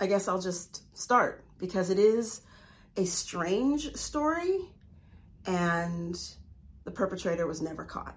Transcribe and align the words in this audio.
I 0.00 0.06
guess 0.06 0.28
I'll 0.28 0.40
just 0.40 0.96
start 0.96 1.44
because 1.58 1.90
it 1.90 1.98
is 1.98 2.40
a 2.96 3.04
strange 3.04 3.96
story 3.96 4.60
and 5.44 6.16
the 6.84 6.92
perpetrator 6.92 7.48
was 7.48 7.60
never 7.60 7.84
caught. 7.84 8.16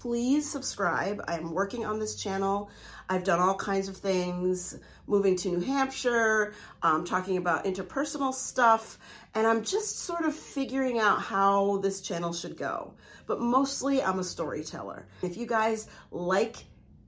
Please 0.00 0.50
subscribe. 0.50 1.22
I'm 1.28 1.52
working 1.52 1.84
on 1.84 1.98
this 1.98 2.14
channel. 2.14 2.70
I've 3.08 3.24
done 3.24 3.40
all 3.40 3.54
kinds 3.54 3.88
of 3.88 3.98
things, 3.98 4.78
moving 5.06 5.36
to 5.36 5.48
New 5.48 5.60
Hampshire, 5.60 6.54
um, 6.82 7.04
talking 7.04 7.36
about 7.36 7.64
interpersonal 7.66 8.32
stuff, 8.32 8.98
and 9.34 9.46
I'm 9.46 9.64
just 9.64 10.00
sort 10.00 10.24
of 10.24 10.34
figuring 10.34 10.98
out 10.98 11.20
how 11.20 11.78
this 11.78 12.00
channel 12.00 12.32
should 12.32 12.56
go. 12.56 12.94
But 13.26 13.40
mostly 13.40 14.02
I'm 14.02 14.18
a 14.18 14.24
storyteller. 14.24 15.08
If 15.22 15.36
you 15.36 15.46
guys 15.46 15.88
like 16.10 16.56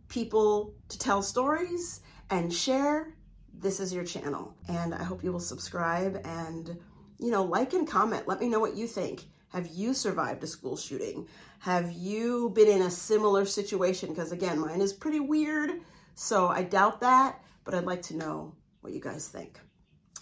people 0.09 0.75
to 0.89 0.99
tell 0.99 1.23
stories 1.23 2.01
and 2.31 2.53
share, 2.53 3.15
this 3.53 3.81
is 3.81 3.93
your 3.93 4.05
channel. 4.05 4.57
And 4.69 4.95
I 4.95 5.05
hope 5.05 5.23
you 5.23 5.33
will 5.33 5.41
subscribe 5.41 6.21
and, 6.25 6.77
you 7.19 7.31
know, 7.31 7.45
like 7.45 7.75
and 7.75 7.87
comment. 7.87 8.27
Let 8.27 8.41
me 8.41 8.49
know 8.49 8.61
what 8.61 8.77
you 8.77 8.87
think. 8.87 9.25
Have 9.51 9.69
you 9.69 9.95
survived 9.95 10.43
a 10.43 10.47
school 10.47 10.77
shooting? 10.77 11.29
Have 11.61 11.93
you 11.93 12.51
been 12.51 12.69
in 12.69 12.83
a 12.83 12.91
similar 12.91 13.47
situation? 13.47 14.11
Because 14.11 14.33
again, 14.33 14.59
mine 14.59 14.81
is 14.81 14.93
pretty 14.93 15.21
weird, 15.21 15.71
so 16.15 16.49
I 16.49 16.63
doubt 16.63 17.01
that, 17.01 17.41
but 17.65 17.75
I'd 17.75 17.85
like 17.85 18.03
to 18.03 18.17
know 18.17 18.55
what 18.81 18.93
you 18.93 19.01
guys 19.01 19.29
think. 19.29 19.59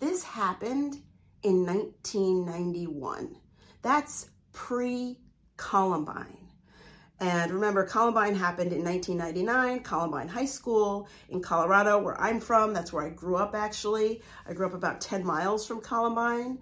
This 0.00 0.22
happened 0.22 1.02
in 1.44 1.64
1991. 1.64 3.36
That's 3.82 4.28
pre-Columbine. 4.52 6.38
And 7.20 7.52
remember, 7.52 7.84
Columbine 7.84 8.34
happened 8.34 8.72
in 8.72 8.82
1999, 8.82 9.84
Columbine 9.84 10.26
High 10.26 10.46
School 10.46 11.08
in 11.28 11.40
Colorado, 11.40 12.02
where 12.02 12.20
I'm 12.20 12.40
from. 12.40 12.72
That's 12.72 12.92
where 12.92 13.04
I 13.06 13.10
grew 13.10 13.36
up, 13.36 13.54
actually. 13.54 14.22
I 14.48 14.52
grew 14.52 14.66
up 14.66 14.74
about 14.74 15.00
10 15.00 15.24
miles 15.24 15.66
from 15.66 15.80
Columbine. 15.80 16.58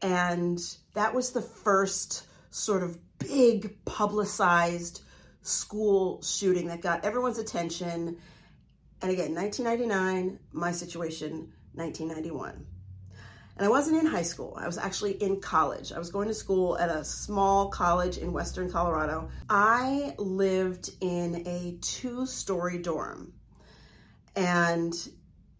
And 0.00 0.58
that 0.94 1.14
was 1.14 1.32
the 1.32 1.42
first 1.42 2.24
sort 2.50 2.82
of 2.82 2.98
big 3.18 3.84
publicized 3.84 5.02
school 5.42 6.22
shooting 6.22 6.68
that 6.68 6.80
got 6.80 7.04
everyone's 7.04 7.38
attention. 7.38 8.16
And 9.02 9.10
again, 9.10 9.34
1999, 9.34 10.38
my 10.52 10.72
situation, 10.72 11.52
1991. 11.74 12.66
And 13.60 13.66
I 13.66 13.68
wasn't 13.68 13.98
in 13.98 14.06
high 14.06 14.22
school. 14.22 14.56
I 14.58 14.64
was 14.64 14.78
actually 14.78 15.22
in 15.22 15.38
college. 15.38 15.92
I 15.92 15.98
was 15.98 16.10
going 16.10 16.28
to 16.28 16.34
school 16.34 16.78
at 16.78 16.88
a 16.88 17.04
small 17.04 17.68
college 17.68 18.16
in 18.16 18.32
Western 18.32 18.72
Colorado. 18.72 19.28
I 19.50 20.14
lived 20.16 20.88
in 21.02 21.46
a 21.46 21.76
two 21.82 22.24
story 22.24 22.78
dorm. 22.78 23.34
And 24.34 24.94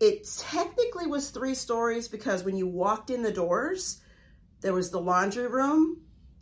it 0.00 0.26
technically 0.38 1.08
was 1.08 1.28
three 1.28 1.54
stories 1.54 2.08
because 2.08 2.42
when 2.42 2.56
you 2.56 2.66
walked 2.66 3.10
in 3.10 3.22
the 3.22 3.32
doors, 3.32 4.00
there 4.62 4.72
was 4.72 4.90
the 4.90 4.98
laundry 4.98 5.48
room 5.48 6.00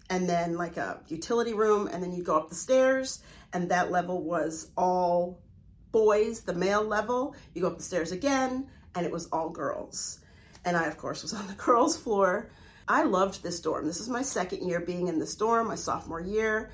and 0.09 0.29
then 0.29 0.55
like 0.55 0.77
a 0.77 1.01
utility 1.09 1.55
room, 1.55 1.89
and 1.89 2.01
then 2.01 2.13
you'd 2.13 2.25
go 2.25 2.37
up 2.37 2.51
the 2.51 2.55
stairs, 2.55 3.21
and 3.53 3.73
that 3.73 3.91
level 3.91 4.23
was 4.23 4.71
all 4.77 5.43
boys, 5.91 6.43
the 6.43 6.55
male 6.55 6.85
level. 6.85 7.35
You 7.53 7.63
go 7.63 7.67
up 7.67 7.79
the 7.79 7.83
stairs 7.83 8.13
again, 8.13 8.69
and 8.95 9.05
it 9.05 9.11
was 9.11 9.27
all 9.33 9.51
girls. 9.51 10.21
And 10.69 10.77
I, 10.77 10.85
of 10.85 10.99
course, 10.99 11.23
was 11.23 11.33
on 11.33 11.47
the 11.47 11.55
girls' 11.65 11.97
floor. 11.97 12.51
I 12.87 13.05
loved 13.05 13.43
this 13.43 13.59
dorm. 13.59 13.87
This 13.87 14.01
is 14.01 14.09
my 14.11 14.21
second 14.21 14.69
year 14.69 14.81
being 14.81 15.09
in 15.09 15.19
this 15.19 15.35
dorm, 15.35 15.69
my 15.69 15.77
sophomore 15.77 16.21
year. 16.21 16.71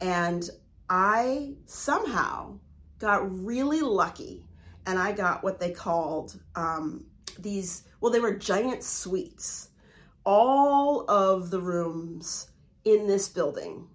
And 0.00 0.48
I 0.88 1.52
somehow 1.66 2.58
got 2.98 3.44
really 3.44 3.82
lucky 3.82 4.46
and 4.86 4.98
I 4.98 5.12
got 5.12 5.44
what 5.44 5.60
they 5.60 5.72
called 5.72 6.40
um, 6.56 7.04
these, 7.38 7.82
well, 8.00 8.10
they 8.10 8.18
were 8.18 8.34
giant 8.34 8.82
suites. 8.82 9.68
All 10.24 11.04
of 11.10 11.50
the 11.50 11.60
rooms 11.60 12.48
in 12.86 13.06
this 13.06 13.28
building, 13.28 13.88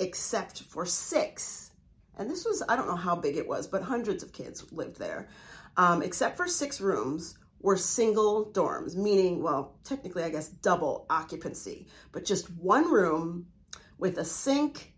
except 0.00 0.62
for 0.62 0.84
six. 0.84 1.70
And 2.18 2.28
this 2.28 2.44
was, 2.44 2.60
I 2.68 2.74
don't 2.74 2.88
know 2.88 2.96
how 2.96 3.14
big 3.14 3.36
it 3.36 3.46
was, 3.46 3.68
but 3.68 3.82
hundreds 3.82 4.24
of 4.24 4.32
kids 4.32 4.72
lived 4.72 4.98
there. 4.98 5.28
Um, 5.76 6.02
except 6.02 6.36
for 6.36 6.48
six 6.48 6.80
rooms 6.80 7.38
were 7.60 7.76
single 7.76 8.50
dorms, 8.52 8.94
meaning, 8.94 9.42
well, 9.42 9.76
technically, 9.84 10.22
I 10.22 10.30
guess 10.30 10.48
double 10.48 11.06
occupancy, 11.10 11.88
but 12.12 12.24
just 12.24 12.50
one 12.50 12.90
room 12.90 13.46
with 13.98 14.18
a 14.18 14.24
sink 14.24 14.92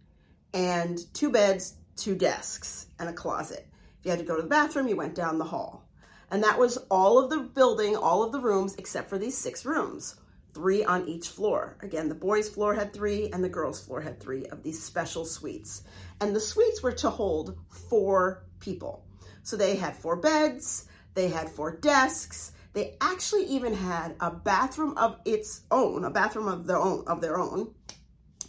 and 0.53 0.99
two 1.15 1.31
beds, 1.31 1.75
two 1.97 2.15
desks, 2.15 2.87
and 2.99 3.09
a 3.09 3.13
closet. 3.13 3.67
If 3.99 4.05
you 4.05 4.11
had 4.11 4.21
to 4.21 4.27
go 4.27 4.37
to 4.37 4.43
the 4.43 4.49
bathroom, 4.49 4.89
you 4.89 4.97
went 4.97 5.15
down 5.15 5.39
the 5.39 5.45
hall. 5.45 5.89
And 6.31 6.45
that 6.45 6.59
was 6.59 6.77
all 6.91 7.19
of 7.19 7.31
the 7.31 7.39
building, 7.39 7.97
all 7.97 8.23
of 8.23 8.33
the 8.33 8.41
rooms, 8.41 8.75
except 8.77 9.09
for 9.09 9.19
these 9.19 9.37
six 9.37 9.65
rooms 9.65 10.17
three 10.55 10.85
on 10.85 11.09
each 11.09 11.29
floor. 11.29 11.77
Again, 11.83 12.09
the 12.09 12.15
boys' 12.15 12.49
floor 12.49 12.75
had 12.75 12.93
three 12.93 13.31
and 13.33 13.45
the 13.45 13.49
girls' 13.49 13.85
floor 13.85 14.01
had 14.01 14.19
three 14.19 14.45
of 14.47 14.63
these 14.63 14.83
special 14.83 15.25
suites. 15.25 15.83
And 16.21 16.35
the 16.35 16.41
suites 16.41 16.83
were 16.83 16.93
to 16.93 17.11
hold 17.11 17.57
four 17.89 18.45
people. 18.59 19.05
So 19.43 19.57
they 19.57 19.77
had 19.77 19.97
four 19.97 20.17
beds, 20.17 20.87
they 21.19 21.29
had 21.29 21.51
four 21.51 21.73
desks, 21.73 22.53
they 22.75 22.97
actually 23.01 23.45
even 23.47 23.75
had 23.75 24.15
a 24.21 24.31
bathroom 24.31 24.97
of 24.97 25.19
its 25.25 25.63
own, 25.69 26.05
a 26.05 26.11
bathroom 26.11 26.47
of 26.47 26.69
their 26.69 26.79
own, 26.79 27.03
of 27.09 27.21
their 27.21 27.41
own, 27.41 27.75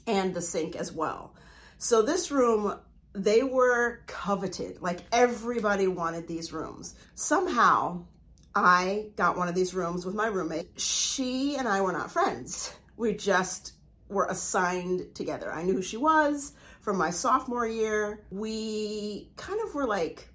and 0.06 0.36
the 0.36 0.42
sink 0.42 0.76
as 0.76 0.92
well. 0.92 1.34
So 1.80 2.04
this 2.04 2.30
room, 2.30 2.80
they 3.14 3.42
were 3.42 4.02
coveted. 4.06 4.84
Like 4.84 5.00
everybody 5.12 5.88
wanted 5.88 6.28
these 6.28 6.54
rooms. 6.54 6.94
Somehow, 7.16 8.06
I 8.54 9.08
got 9.16 9.36
one 9.36 9.48
of 9.48 9.56
these 9.56 9.74
rooms 9.74 10.06
with 10.06 10.14
my 10.14 10.28
roommate. 10.28 10.80
She 10.80 11.56
and 11.58 11.68
I 11.68 11.82
were 11.82 11.92
not 11.92 12.12
friends. 12.12 12.72
We 12.98 13.16
just 13.16 13.74
were 14.10 14.28
assigned 14.30 15.16
together. 15.16 15.52
I 15.52 15.64
knew 15.64 15.74
who 15.74 15.82
she 15.82 15.98
was 15.98 16.54
from 16.82 16.98
my 16.98 17.10
sophomore 17.10 17.68
year. 17.68 18.26
We 18.30 19.32
kind 19.38 19.60
of 19.62 19.74
were 19.74 19.88
like 19.88 20.30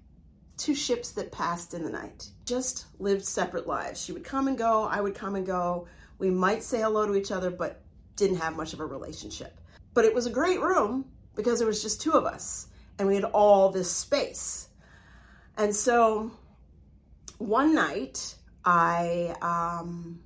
two 0.57 0.75
ships 0.75 1.11
that 1.11 1.31
passed 1.31 1.73
in 1.73 1.83
the 1.83 1.89
night, 1.89 2.29
just 2.45 2.85
lived 2.99 3.25
separate 3.25 3.67
lives. 3.67 4.03
She 4.03 4.11
would 4.11 4.23
come 4.23 4.47
and 4.47 4.57
go, 4.57 4.83
I 4.83 5.01
would 5.01 5.15
come 5.15 5.35
and 5.35 5.45
go. 5.45 5.87
We 6.17 6.29
might 6.29 6.63
say 6.63 6.79
hello 6.79 7.05
to 7.07 7.15
each 7.15 7.31
other, 7.31 7.49
but 7.49 7.81
didn't 8.15 8.37
have 8.37 8.55
much 8.55 8.73
of 8.73 8.79
a 8.79 8.85
relationship. 8.85 9.59
But 9.93 10.05
it 10.05 10.13
was 10.13 10.25
a 10.25 10.31
great 10.31 10.61
room 10.61 11.05
because 11.35 11.59
there 11.59 11.67
was 11.67 11.81
just 11.81 12.01
two 12.01 12.13
of 12.13 12.25
us 12.25 12.67
and 12.97 13.07
we 13.07 13.15
had 13.15 13.25
all 13.25 13.69
this 13.69 13.91
space. 13.91 14.69
And 15.57 15.75
so 15.75 16.31
one 17.37 17.75
night 17.75 18.35
I 18.63 19.35
um, 19.41 20.19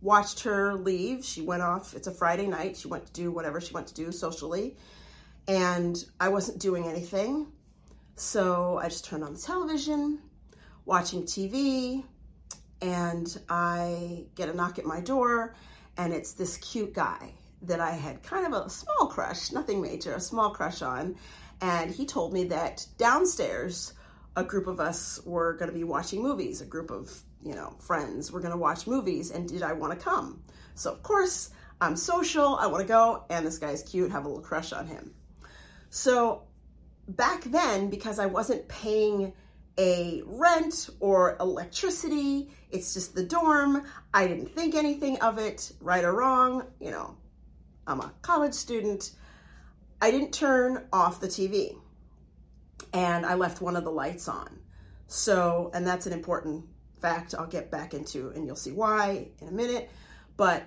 watched 0.00 0.44
her 0.44 0.74
leave. 0.74 1.24
She 1.24 1.42
went 1.42 1.62
off. 1.62 1.94
It's 1.94 2.06
a 2.06 2.12
Friday 2.12 2.46
night. 2.46 2.76
She 2.76 2.88
went 2.88 3.06
to 3.06 3.12
do 3.12 3.30
whatever 3.30 3.60
she 3.60 3.74
went 3.74 3.88
to 3.88 3.94
do 3.94 4.12
socially. 4.12 4.76
And 5.46 6.02
I 6.18 6.28
wasn't 6.28 6.60
doing 6.60 6.86
anything. 6.86 7.46
So 8.16 8.78
I 8.78 8.88
just 8.88 9.04
turned 9.04 9.24
on 9.24 9.32
the 9.34 9.40
television, 9.40 10.20
watching 10.84 11.24
TV, 11.24 12.04
and 12.80 13.40
I 13.48 14.26
get 14.36 14.48
a 14.48 14.54
knock 14.54 14.78
at 14.78 14.84
my 14.84 15.00
door, 15.00 15.56
and 15.96 16.12
it's 16.12 16.32
this 16.32 16.56
cute 16.58 16.94
guy 16.94 17.34
that 17.62 17.80
I 17.80 17.90
had 17.92 18.22
kind 18.22 18.46
of 18.46 18.52
a 18.52 18.70
small 18.70 19.08
crush, 19.08 19.50
nothing 19.50 19.80
major, 19.80 20.14
a 20.14 20.20
small 20.20 20.50
crush 20.50 20.82
on. 20.82 21.16
And 21.60 21.90
he 21.90 22.06
told 22.06 22.32
me 22.32 22.44
that 22.44 22.86
downstairs 22.98 23.94
a 24.36 24.44
group 24.44 24.66
of 24.66 24.80
us 24.80 25.20
were 25.24 25.54
going 25.54 25.70
to 25.70 25.76
be 25.76 25.84
watching 25.84 26.22
movies, 26.22 26.60
a 26.60 26.66
group 26.66 26.90
of, 26.90 27.10
you 27.42 27.54
know, 27.54 27.74
friends 27.80 28.30
were 28.30 28.40
going 28.40 28.52
to 28.52 28.58
watch 28.58 28.86
movies 28.86 29.30
and 29.30 29.48
did 29.48 29.62
I 29.62 29.72
want 29.72 29.98
to 29.98 30.04
come? 30.04 30.42
So 30.74 30.92
of 30.92 31.02
course, 31.02 31.50
I'm 31.80 31.96
social, 31.96 32.56
I 32.56 32.66
want 32.66 32.82
to 32.82 32.88
go, 32.88 33.24
and 33.30 33.46
this 33.46 33.58
guy's 33.58 33.82
cute, 33.82 34.10
have 34.10 34.24
a 34.24 34.28
little 34.28 34.42
crush 34.42 34.72
on 34.72 34.86
him. 34.86 35.14
So 35.90 36.42
back 37.08 37.44
then, 37.44 37.90
because 37.90 38.18
I 38.18 38.26
wasn't 38.26 38.66
paying 38.68 39.32
a 39.78 40.22
rent 40.26 40.90
or 41.00 41.36
electricity, 41.40 42.50
it's 42.70 42.94
just 42.94 43.14
the 43.14 43.24
dorm, 43.24 43.84
I 44.12 44.26
didn't 44.26 44.54
think 44.54 44.74
anything 44.74 45.20
of 45.20 45.38
it, 45.38 45.72
right 45.80 46.04
or 46.04 46.12
wrong, 46.12 46.64
you 46.80 46.90
know, 46.90 47.16
I'm 47.86 48.00
a 48.00 48.12
college 48.22 48.54
student. 48.54 49.10
I 50.00 50.10
didn't 50.10 50.32
turn 50.32 50.86
off 50.92 51.20
the 51.20 51.28
TV 51.28 51.76
and 52.92 53.26
I 53.26 53.34
left 53.34 53.60
one 53.60 53.76
of 53.76 53.84
the 53.84 53.90
lights 53.90 54.28
on. 54.28 54.58
So, 55.06 55.70
and 55.74 55.86
that's 55.86 56.06
an 56.06 56.12
important 56.12 56.64
fact 57.00 57.34
I'll 57.34 57.46
get 57.46 57.70
back 57.70 57.94
into 57.94 58.30
and 58.30 58.46
you'll 58.46 58.56
see 58.56 58.72
why 58.72 59.28
in 59.40 59.48
a 59.48 59.52
minute. 59.52 59.90
But 60.36 60.64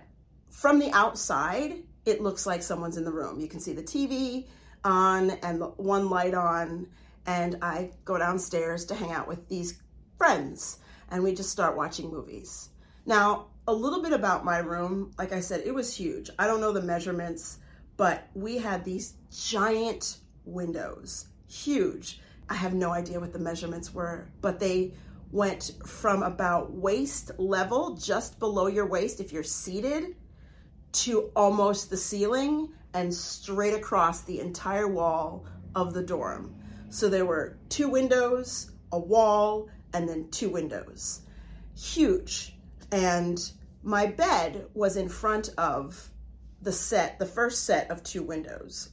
from 0.49 0.79
the 0.79 0.91
outside, 0.91 1.83
it 2.05 2.21
looks 2.21 2.45
like 2.45 2.63
someone's 2.63 2.97
in 2.97 3.03
the 3.03 3.11
room. 3.11 3.39
You 3.39 3.47
can 3.47 3.59
see 3.59 3.73
the 3.73 3.83
TV 3.83 4.47
on 4.83 5.31
and 5.31 5.62
one 5.77 6.09
light 6.09 6.33
on. 6.33 6.88
And 7.25 7.57
I 7.62 7.91
go 8.06 8.18
downstairs 8.18 8.85
to 8.85 8.95
hang 8.95 9.12
out 9.12 9.27
with 9.27 9.47
these 9.50 9.79
friends 10.18 10.79
and 11.09 11.24
we 11.24 11.33
just 11.33 11.50
start 11.50 11.77
watching 11.77 12.09
movies. 12.09 12.69
Now, 13.06 13.47
a 13.68 13.74
little 13.74 14.01
bit 14.01 14.13
about 14.13 14.45
my 14.45 14.59
room. 14.59 15.12
Like 15.18 15.33
I 15.33 15.41
said, 15.41 15.63
it 15.65 15.74
was 15.74 15.95
huge. 15.95 16.29
I 16.39 16.47
don't 16.47 16.62
know 16.62 16.71
the 16.71 16.81
measurements, 16.81 17.59
but 17.97 18.27
we 18.33 18.57
had 18.57 18.83
these 18.83 19.13
giant 19.31 20.18
windows, 20.45 21.27
huge. 21.47 22.21
I 22.50 22.56
have 22.56 22.73
no 22.73 22.91
idea 22.91 23.19
what 23.19 23.33
the 23.33 23.39
measurements 23.39 23.94
were, 23.94 24.30
but 24.41 24.59
they 24.59 24.94
went 25.31 25.73
from 25.85 26.23
about 26.23 26.73
waist 26.73 27.31
level, 27.38 27.95
just 27.95 28.39
below 28.39 28.68
your 28.68 28.85
waist 28.85 29.19
if 29.19 29.33
you're 29.33 29.44
seated, 29.44 30.15
to 30.97 31.31
almost 31.35 31.89
the 31.89 31.97
ceiling 31.97 32.69
and 32.94 33.13
straight 33.13 33.73
across 33.73 34.21
the 34.21 34.39
entire 34.39 34.88
wall 34.88 35.45
of 35.75 35.94
the 35.94 36.01
dorm. 36.01 36.55
So 36.89 37.09
there 37.09 37.25
were 37.25 37.59
two 37.69 37.89
windows, 37.89 38.71
a 38.91 38.99
wall, 38.99 39.69
and 39.94 40.09
then 40.09 40.29
two 40.31 40.49
windows. 40.49 41.21
Huge. 41.75 42.55
And 42.91 43.39
my 43.83 44.07
bed 44.07 44.65
was 44.73 44.97
in 44.97 45.07
front 45.09 45.49
of 45.57 46.09
the 46.61 46.71
set, 46.71 47.19
the 47.19 47.25
first 47.25 47.65
set 47.65 47.91
of 47.91 48.01
two 48.03 48.23
windows. 48.23 48.89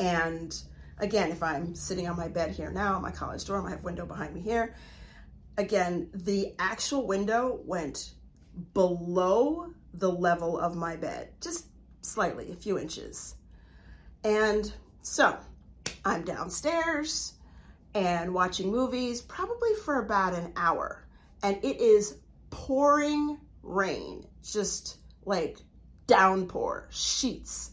And 0.00 0.52
again, 0.98 1.30
if 1.30 1.42
I'm 1.42 1.74
sitting 1.76 2.08
on 2.08 2.16
my 2.16 2.28
bed 2.28 2.50
here 2.50 2.72
now, 2.72 2.98
my 2.98 3.12
college 3.12 3.44
dorm, 3.44 3.66
I 3.66 3.70
have 3.70 3.84
window 3.84 4.06
behind 4.06 4.34
me 4.34 4.40
here. 4.40 4.74
Again, 5.56 6.10
the 6.12 6.54
actual 6.58 7.06
window 7.06 7.60
went 7.64 8.14
below 8.74 9.72
the 9.94 10.10
level 10.10 10.58
of 10.58 10.76
my 10.76 10.96
bed, 10.96 11.30
just 11.40 11.66
slightly, 12.02 12.52
a 12.52 12.56
few 12.56 12.78
inches. 12.78 13.34
And 14.24 14.72
so 15.02 15.36
I'm 16.04 16.22
downstairs 16.22 17.34
and 17.94 18.34
watching 18.34 18.70
movies 18.70 19.20
probably 19.20 19.74
for 19.84 20.02
about 20.02 20.34
an 20.34 20.52
hour. 20.56 21.06
And 21.42 21.56
it 21.64 21.80
is 21.80 22.16
pouring 22.50 23.38
rain, 23.62 24.26
just 24.42 24.98
like 25.24 25.58
downpour, 26.06 26.88
sheets. 26.90 27.70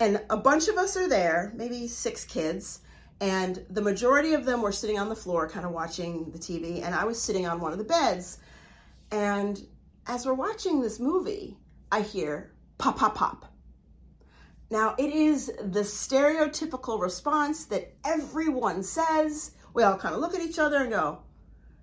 And 0.00 0.20
a 0.30 0.36
bunch 0.36 0.68
of 0.68 0.76
us 0.76 0.96
are 0.96 1.08
there, 1.08 1.52
maybe 1.54 1.86
six 1.86 2.24
kids, 2.24 2.80
and 3.20 3.64
the 3.70 3.80
majority 3.80 4.34
of 4.34 4.44
them 4.44 4.62
were 4.62 4.72
sitting 4.72 4.98
on 4.98 5.08
the 5.08 5.14
floor, 5.14 5.48
kind 5.48 5.64
of 5.64 5.70
watching 5.70 6.32
the 6.32 6.38
TV, 6.38 6.82
and 6.82 6.92
I 6.92 7.04
was 7.04 7.22
sitting 7.22 7.46
on 7.46 7.60
one 7.60 7.70
of 7.70 7.78
the 7.78 7.84
beds. 7.84 8.38
And 9.12 9.64
as 10.06 10.26
we're 10.26 10.34
watching 10.34 10.80
this 10.80 10.98
movie, 10.98 11.56
I 11.90 12.02
hear 12.02 12.52
pop, 12.78 12.98
pop, 12.98 13.14
pop. 13.14 13.52
Now, 14.70 14.94
it 14.98 15.12
is 15.12 15.46
the 15.46 15.80
stereotypical 15.80 17.00
response 17.00 17.66
that 17.66 17.92
everyone 18.04 18.82
says. 18.82 19.50
We 19.74 19.82
all 19.82 19.98
kind 19.98 20.14
of 20.14 20.20
look 20.20 20.34
at 20.34 20.40
each 20.40 20.58
other 20.58 20.78
and 20.78 20.90
go, 20.90 21.20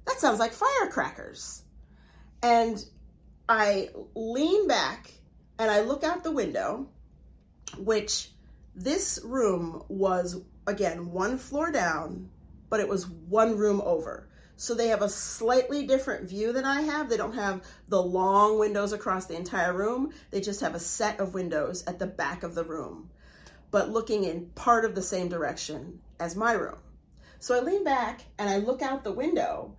that 0.08 0.20
sounds 0.20 0.40
like 0.40 0.54
firecrackers. 0.54 1.64
And 2.42 2.84
I 3.48 3.90
lean 4.16 4.68
back 4.68 5.12
and 5.60 5.70
I 5.70 5.82
look 5.82 6.04
out 6.04 6.24
the 6.24 6.32
window, 6.32 6.88
which 7.78 8.32
this 8.76 9.20
room 9.24 9.84
was, 9.88 10.42
again, 10.66 11.12
one 11.12 11.38
floor 11.38 11.72
down, 11.72 12.30
but 12.70 12.80
it 12.80 12.88
was 12.88 13.08
one 13.08 13.58
room 13.58 13.82
over. 13.82 14.29
So 14.60 14.76
they 14.76 14.90
have 14.90 15.02
a 15.02 15.08
slightly 15.08 15.88
different 15.88 16.28
view 16.28 16.52
than 16.52 16.66
I 16.66 16.82
have. 16.82 17.08
They 17.08 17.16
don't 17.16 17.36
have 17.36 17.64
the 17.88 18.04
long 18.04 18.60
windows 18.60 18.92
across 18.92 19.26
the 19.26 19.38
entire 19.38 19.74
room. 19.74 20.12
They 20.32 20.42
just 20.42 20.60
have 20.60 20.76
a 20.76 20.80
set 20.80 21.22
of 21.22 21.34
windows 21.34 21.86
at 21.88 21.98
the 21.98 22.06
back 22.06 22.44
of 22.44 22.56
the 22.56 22.66
room, 22.66 23.10
but 23.72 23.90
looking 23.90 24.26
in 24.26 24.48
part 24.48 24.84
of 24.84 24.96
the 24.96 25.02
same 25.02 25.30
direction 25.30 26.02
as 26.20 26.36
my 26.36 26.52
room. 26.52 26.76
So 27.40 27.56
I 27.56 27.62
lean 27.62 27.86
back 27.86 28.26
and 28.38 28.50
I 28.50 28.58
look 28.58 28.82
out 28.82 29.06
the 29.06 29.14
window 29.14 29.78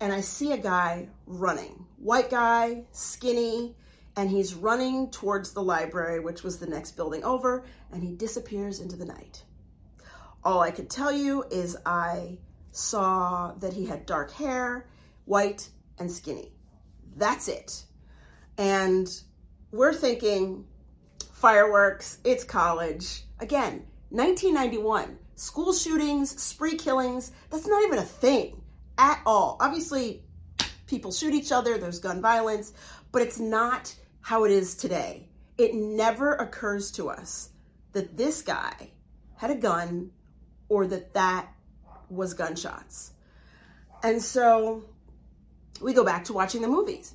and 0.00 0.10
I 0.10 0.22
see 0.22 0.52
a 0.52 0.56
guy 0.56 1.10
running. 1.26 1.84
White 1.98 2.30
guy, 2.30 2.84
skinny, 2.92 3.76
and 4.16 4.30
he's 4.30 4.54
running 4.54 5.10
towards 5.10 5.52
the 5.52 5.62
library, 5.62 6.20
which 6.20 6.42
was 6.42 6.58
the 6.58 6.66
next 6.66 6.92
building 6.92 7.24
over, 7.24 7.66
and 7.92 8.02
he 8.02 8.14
disappears 8.14 8.80
into 8.80 8.96
the 8.96 9.04
night. 9.04 9.44
All 10.42 10.62
I 10.62 10.70
could 10.70 10.88
tell 10.88 11.12
you 11.12 11.44
is 11.50 11.76
I 11.84 12.38
saw 12.74 13.52
that 13.58 13.72
he 13.72 13.86
had 13.86 14.04
dark 14.04 14.32
hair, 14.32 14.86
white, 15.26 15.68
and 15.98 16.10
skinny. 16.10 16.52
That's 17.16 17.46
it. 17.46 17.84
And 18.58 19.08
we're 19.70 19.94
thinking 19.94 20.66
fireworks, 21.32 22.18
it's 22.24 22.42
college. 22.42 23.22
Again, 23.38 23.86
1991, 24.10 25.18
school 25.36 25.72
shootings, 25.72 26.42
spree 26.42 26.76
killings, 26.76 27.30
that's 27.50 27.66
not 27.66 27.82
even 27.84 27.98
a 27.98 28.02
thing 28.02 28.60
at 28.98 29.20
all. 29.24 29.56
Obviously, 29.60 30.24
people 30.86 31.12
shoot 31.12 31.32
each 31.32 31.52
other, 31.52 31.78
there's 31.78 32.00
gun 32.00 32.20
violence, 32.20 32.72
but 33.12 33.22
it's 33.22 33.38
not 33.38 33.94
how 34.20 34.44
it 34.44 34.50
is 34.50 34.74
today. 34.74 35.28
It 35.58 35.74
never 35.74 36.32
occurs 36.32 36.90
to 36.92 37.08
us 37.08 37.50
that 37.92 38.16
this 38.16 38.42
guy 38.42 38.90
had 39.36 39.52
a 39.52 39.56
gun 39.56 40.10
or 40.68 40.88
that 40.88 41.14
that 41.14 41.48
was 42.08 42.34
gunshots. 42.34 43.12
And 44.02 44.22
so 44.22 44.84
we 45.80 45.92
go 45.92 46.04
back 46.04 46.24
to 46.24 46.32
watching 46.32 46.62
the 46.62 46.68
movies. 46.68 47.14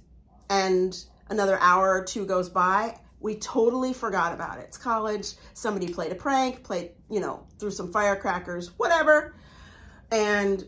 And 0.50 0.98
another 1.30 1.58
hour 1.60 2.00
or 2.00 2.04
two 2.04 2.26
goes 2.26 2.50
by. 2.50 3.00
We 3.20 3.36
totally 3.36 3.94
forgot 3.94 4.34
about 4.34 4.60
it. 4.60 4.66
It's 4.70 4.78
college. 4.78 5.34
Somebody 5.54 5.94
played 5.94 6.12
a 6.12 6.16
prank, 6.16 6.64
played, 6.64 6.92
you 7.10 7.20
know, 7.20 7.46
threw 7.60 7.70
some 7.72 7.92
firecrackers, 7.92 8.70
whatever. 8.78 9.36
And 10.12 10.66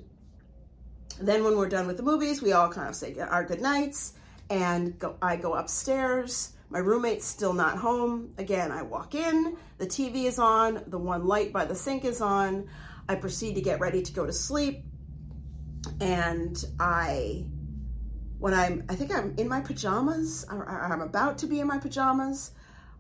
then 1.20 1.44
when 1.44 1.58
we're 1.58 1.70
done 1.70 1.88
with 1.88 1.98
the 1.98 2.04
movies, 2.04 2.42
we 2.42 2.52
all 2.52 2.70
kind 2.70 2.90
of 2.90 2.96
say 2.96 3.18
our 3.20 3.44
good 3.44 3.62
nights 3.62 4.14
and 4.50 5.00
go, 5.00 5.16
I 5.22 5.38
go 5.38 5.54
upstairs. 5.54 6.54
My 6.70 6.80
roommate's 6.80 7.26
still 7.26 7.54
not 7.54 7.78
home. 7.78 8.34
Again, 8.38 8.72
I 8.72 8.84
walk 8.84 9.16
in, 9.16 9.58
the 9.78 9.88
TV 9.88 10.26
is 10.26 10.40
on, 10.40 10.84
the 10.88 10.98
one 10.98 11.26
light 11.26 11.52
by 11.52 11.66
the 11.66 11.76
sink 11.76 12.06
is 12.06 12.22
on. 12.22 12.70
I 13.12 13.16
proceed 13.16 13.56
to 13.56 13.62
get 13.62 13.82
ready 13.82 14.02
to 14.02 14.14
go 14.14 14.26
to 14.26 14.32
sleep. 14.32 14.86
And 16.00 16.64
I, 16.80 17.46
when 18.40 18.54
I'm, 18.54 18.86
I 18.88 18.96
think 18.96 19.14
I'm 19.14 19.36
in 19.38 19.50
my 19.50 19.60
pajamas, 19.60 20.46
or 20.50 20.70
I'm 20.70 21.02
about 21.02 21.40
to 21.40 21.48
be 21.48 21.60
in 21.60 21.68
my 21.68 21.78
pajamas, 21.78 22.52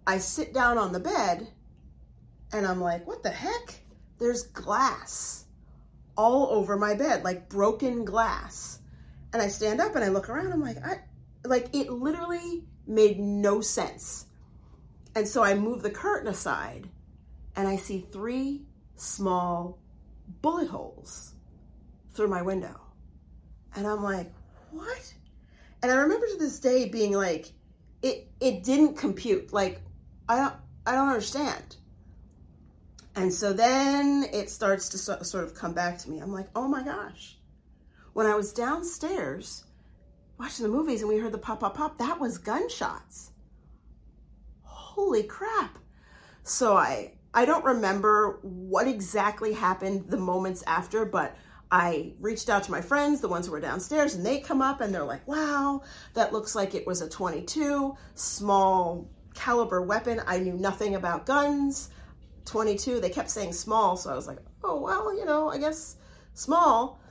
I 0.06 0.18
sit 0.18 0.54
down 0.54 0.78
on 0.78 0.92
the 0.92 1.00
bed 1.00 1.48
and 2.52 2.68
I'm 2.68 2.82
like, 2.82 3.08
what 3.08 3.24
the 3.24 3.30
heck? 3.30 3.86
There's 4.20 4.44
glass 4.44 5.46
all 6.18 6.48
over 6.48 6.76
my 6.76 6.94
bed, 6.94 7.24
like 7.24 7.48
broken 7.48 8.04
glass. 8.04 8.80
And 9.32 9.42
I 9.42 9.48
stand 9.48 9.80
up 9.80 9.96
and 9.96 10.04
I 10.04 10.10
look 10.10 10.28
around. 10.28 10.52
I'm 10.52 10.62
like, 10.62 10.86
I, 10.86 11.00
like 11.46 11.74
it 11.74 11.90
literally 11.90 12.66
made 12.86 13.18
no 13.18 13.62
sense. 13.62 14.26
And 15.16 15.26
so 15.26 15.42
I 15.42 15.54
move 15.54 15.84
the 15.84 15.90
curtain 15.90 16.28
aside 16.28 16.90
and 17.56 17.66
I 17.66 17.78
see 17.78 18.06
three 18.12 18.66
small 18.98 19.80
bullet 20.42 20.68
holes 20.68 21.34
through 22.14 22.28
my 22.28 22.42
window. 22.42 22.80
And 23.76 23.88
I'm 23.88 24.04
like, 24.04 24.32
what? 24.72 25.14
And 25.82 25.92
I 25.92 25.96
remember 25.96 26.28
to 26.28 26.38
this 26.38 26.60
day 26.60 26.90
being 26.90 27.14
like, 27.14 27.52
it 28.02 28.28
it 28.40 28.64
didn't 28.64 28.98
compute. 28.98 29.54
Like, 29.54 29.82
I 30.28 30.38
don't 30.38 30.56
I 30.86 30.94
don't 30.94 31.08
understand. 31.10 31.78
And 33.16 33.34
so 33.34 33.54
then 33.54 34.26
it 34.32 34.50
starts 34.50 34.90
to 34.90 34.98
so, 34.98 35.22
sort 35.22 35.44
of 35.44 35.54
come 35.54 35.74
back 35.74 36.00
to 36.00 36.10
me. 36.10 36.20
I'm 36.20 36.32
like, 36.32 36.48
oh 36.56 36.68
my 36.68 36.84
gosh. 36.84 37.38
When 38.14 38.26
I 38.26 38.36
was 38.36 38.54
downstairs 38.54 39.64
watching 40.38 40.64
the 40.64 40.72
movies 40.72 41.02
and 41.02 41.10
we 41.10 41.18
heard 41.18 41.32
the 41.32 41.38
pop, 41.38 41.60
pop, 41.60 41.76
pop, 41.76 41.98
that 41.98 42.20
was 42.20 42.38
gunshots. 42.38 43.32
Holy 44.64 45.24
crap. 45.24 45.78
So 46.44 46.76
I 46.76 47.14
I 47.34 47.46
don't 47.46 47.64
remember 47.64 48.40
what 48.42 48.88
exactly 48.88 49.54
happened 49.54 50.10
the 50.10 50.18
moments 50.18 50.64
after, 50.68 51.06
but 51.06 51.36
I 51.72 52.14
reached 52.20 52.50
out 52.50 52.64
to 52.64 52.72
my 52.72 52.82
friends, 52.82 53.22
the 53.22 53.30
ones 53.30 53.46
who 53.46 53.54
were 53.54 53.62
downstairs, 53.62 54.14
and 54.14 54.26
they 54.26 54.40
come 54.40 54.62
up 54.62 54.82
and 54.82 54.94
they're 54.94 55.06
like, 55.06 55.26
wow, 55.26 55.84
that 56.14 56.34
looks 56.34 56.54
like 56.54 56.76
it 56.76 56.86
was 56.86 57.02
a 57.02 57.10
22 57.10 57.96
small 58.16 59.10
caliber 59.34 59.82
weapon. 59.82 60.22
I 60.28 60.40
knew 60.40 60.54
nothing 60.54 60.96
about 60.96 61.26
guns. 61.26 61.90
22, 62.46 63.00
they 63.00 63.10
kept 63.10 63.30
saying 63.30 63.54
small, 63.54 63.96
so 63.96 64.12
I 64.12 64.16
was 64.16 64.28
like, 64.28 64.40
oh, 64.64 64.82
well, 64.82 65.18
you 65.18 65.24
know, 65.24 65.50
I 65.50 65.58
guess 65.58 65.96
small. 66.34 67.02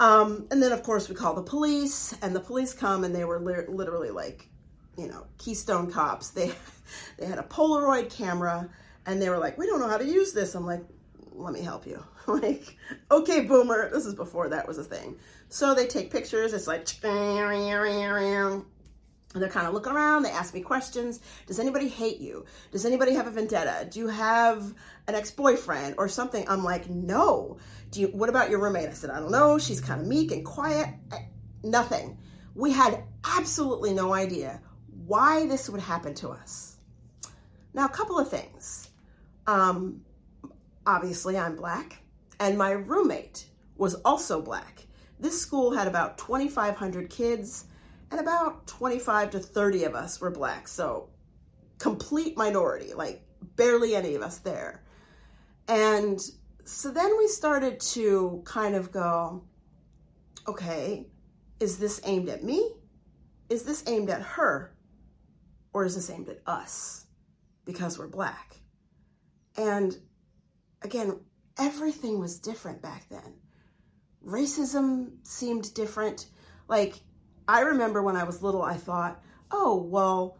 Um, 0.00 0.46
and 0.50 0.62
then, 0.62 0.72
of 0.72 0.82
course, 0.82 1.08
we 1.08 1.14
call 1.14 1.34
the 1.34 1.42
police, 1.42 2.16
and 2.22 2.34
the 2.34 2.40
police 2.40 2.72
come, 2.72 3.04
and 3.04 3.14
they 3.14 3.24
were 3.24 3.40
li- 3.40 3.66
literally 3.68 4.10
like, 4.10 4.48
you 4.96 5.08
know, 5.08 5.26
Keystone 5.38 5.90
cops. 5.90 6.30
They 6.30 6.52
they 7.18 7.26
had 7.26 7.38
a 7.38 7.42
Polaroid 7.42 8.10
camera 8.10 8.70
and 9.06 9.20
they 9.20 9.28
were 9.28 9.38
like, 9.38 9.58
we 9.58 9.66
don't 9.66 9.80
know 9.80 9.88
how 9.88 9.98
to 9.98 10.06
use 10.06 10.32
this. 10.32 10.54
I'm 10.54 10.66
like, 10.66 10.84
let 11.32 11.52
me 11.52 11.60
help 11.60 11.86
you. 11.86 12.02
like, 12.26 12.76
okay, 13.10 13.42
boomer. 13.42 13.90
This 13.90 14.06
is 14.06 14.14
before 14.14 14.50
that 14.50 14.66
was 14.68 14.78
a 14.78 14.84
thing. 14.84 15.16
So 15.48 15.74
they 15.74 15.86
take 15.86 16.10
pictures. 16.10 16.52
It's 16.52 16.66
like, 16.66 16.86
and 19.34 19.42
they're 19.42 19.50
kind 19.50 19.66
of 19.66 19.74
looking 19.74 19.92
around. 19.92 20.22
They 20.22 20.30
ask 20.30 20.54
me 20.54 20.60
questions. 20.60 21.20
Does 21.46 21.58
anybody 21.58 21.88
hate 21.88 22.20
you? 22.20 22.44
Does 22.70 22.86
anybody 22.86 23.14
have 23.14 23.26
a 23.26 23.30
vendetta? 23.30 23.86
Do 23.90 23.98
you 23.98 24.08
have 24.08 24.62
an 25.08 25.16
ex-boyfriend 25.16 25.96
or 25.98 26.08
something? 26.08 26.48
I'm 26.48 26.62
like, 26.62 26.88
no. 26.88 27.58
Do 27.90 28.00
you, 28.00 28.06
what 28.08 28.28
about 28.28 28.50
your 28.50 28.60
roommate? 28.60 28.88
I 28.88 28.92
said, 28.92 29.10
I 29.10 29.18
don't 29.18 29.32
know. 29.32 29.58
She's 29.58 29.80
kind 29.80 30.00
of 30.00 30.06
meek 30.06 30.30
and 30.30 30.44
quiet. 30.44 30.88
Eh, 31.12 31.18
nothing. 31.64 32.18
We 32.54 32.70
had 32.70 33.02
absolutely 33.24 33.92
no 33.92 34.14
idea 34.14 34.60
why 35.04 35.46
this 35.46 35.68
would 35.68 35.80
happen 35.80 36.14
to 36.14 36.28
us. 36.28 36.76
Now, 37.74 37.86
a 37.86 37.90
couple 37.90 38.20
of 38.20 38.30
things. 38.30 38.88
Um, 39.46 40.02
obviously, 40.86 41.38
I'm 41.38 41.56
black, 41.56 42.02
and 42.40 42.56
my 42.56 42.70
roommate 42.70 43.46
was 43.76 43.94
also 43.96 44.40
black. 44.40 44.86
This 45.20 45.40
school 45.40 45.74
had 45.74 45.86
about 45.86 46.18
2,500 46.18 47.10
kids, 47.10 47.66
and 48.10 48.20
about 48.20 48.66
25 48.66 49.30
to 49.30 49.38
30 49.38 49.84
of 49.84 49.94
us 49.94 50.20
were 50.20 50.30
black. 50.30 50.68
So, 50.68 51.10
complete 51.78 52.36
minority, 52.36 52.94
like 52.94 53.22
barely 53.56 53.94
any 53.94 54.14
of 54.14 54.22
us 54.22 54.38
there. 54.38 54.82
And 55.68 56.20
so 56.64 56.90
then 56.90 57.16
we 57.16 57.28
started 57.28 57.80
to 57.80 58.42
kind 58.44 58.74
of 58.74 58.90
go, 58.90 59.44
okay, 60.46 61.06
is 61.60 61.78
this 61.78 62.00
aimed 62.04 62.28
at 62.28 62.42
me? 62.42 62.72
Is 63.48 63.62
this 63.62 63.84
aimed 63.86 64.10
at 64.10 64.22
her? 64.22 64.74
Or 65.72 65.84
is 65.84 65.94
this 65.94 66.10
aimed 66.10 66.28
at 66.28 66.40
us 66.46 67.06
because 67.64 67.98
we're 67.98 68.06
black? 68.06 68.56
And 69.56 69.96
again, 70.82 71.20
everything 71.58 72.18
was 72.18 72.38
different 72.38 72.82
back 72.82 73.08
then. 73.08 73.34
Racism 74.24 75.26
seemed 75.26 75.72
different. 75.74 76.26
Like, 76.68 76.94
I 77.46 77.60
remember 77.60 78.02
when 78.02 78.16
I 78.16 78.24
was 78.24 78.42
little, 78.42 78.62
I 78.62 78.74
thought, 78.74 79.22
oh, 79.50 79.76
well, 79.76 80.38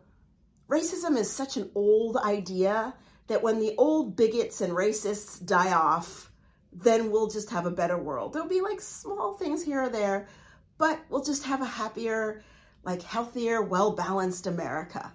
racism 0.69 1.17
is 1.17 1.31
such 1.31 1.57
an 1.57 1.71
old 1.75 2.17
idea 2.17 2.95
that 3.27 3.43
when 3.43 3.61
the 3.61 3.75
old 3.77 4.17
bigots 4.17 4.61
and 4.61 4.73
racists 4.73 5.45
die 5.45 5.73
off, 5.73 6.31
then 6.73 7.11
we'll 7.11 7.29
just 7.29 7.51
have 7.51 7.67
a 7.67 7.71
better 7.71 7.97
world. 7.97 8.33
There'll 8.33 8.49
be 8.49 8.61
like 8.61 8.81
small 8.81 9.35
things 9.35 9.63
here 9.63 9.83
or 9.83 9.89
there, 9.89 10.29
but 10.77 11.01
we'll 11.09 11.23
just 11.23 11.45
have 11.45 11.63
a 11.63 11.67
happier, 11.67 12.43
like 12.83 13.03
healthier, 13.03 13.63
well 13.63 13.93
balanced 13.93 14.47
America. 14.47 15.13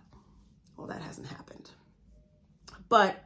Well, 0.77 0.87
that 0.87 1.01
hasn't 1.01 1.27
happened. 1.27 1.69
But 2.87 3.23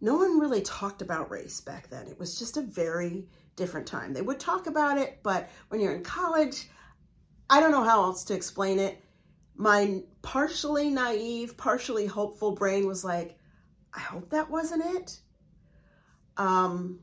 no 0.00 0.16
one 0.16 0.38
really 0.38 0.62
talked 0.62 1.02
about 1.02 1.30
race 1.30 1.60
back 1.60 1.88
then. 1.90 2.06
It 2.06 2.18
was 2.18 2.38
just 2.38 2.56
a 2.56 2.62
very 2.62 3.26
different 3.56 3.86
time. 3.86 4.12
They 4.12 4.22
would 4.22 4.40
talk 4.40 4.66
about 4.66 4.98
it, 4.98 5.20
but 5.22 5.50
when 5.68 5.80
you're 5.80 5.94
in 5.94 6.02
college, 6.02 6.68
I 7.48 7.60
don't 7.60 7.72
know 7.72 7.84
how 7.84 8.04
else 8.04 8.24
to 8.24 8.34
explain 8.34 8.78
it. 8.78 9.02
My 9.56 10.02
partially 10.22 10.88
naive, 10.88 11.56
partially 11.56 12.06
hopeful 12.06 12.52
brain 12.52 12.86
was 12.86 13.04
like, 13.04 13.38
I 13.92 14.00
hope 14.00 14.30
that 14.30 14.50
wasn't 14.50 14.84
it. 14.96 15.20
Um, 16.36 17.00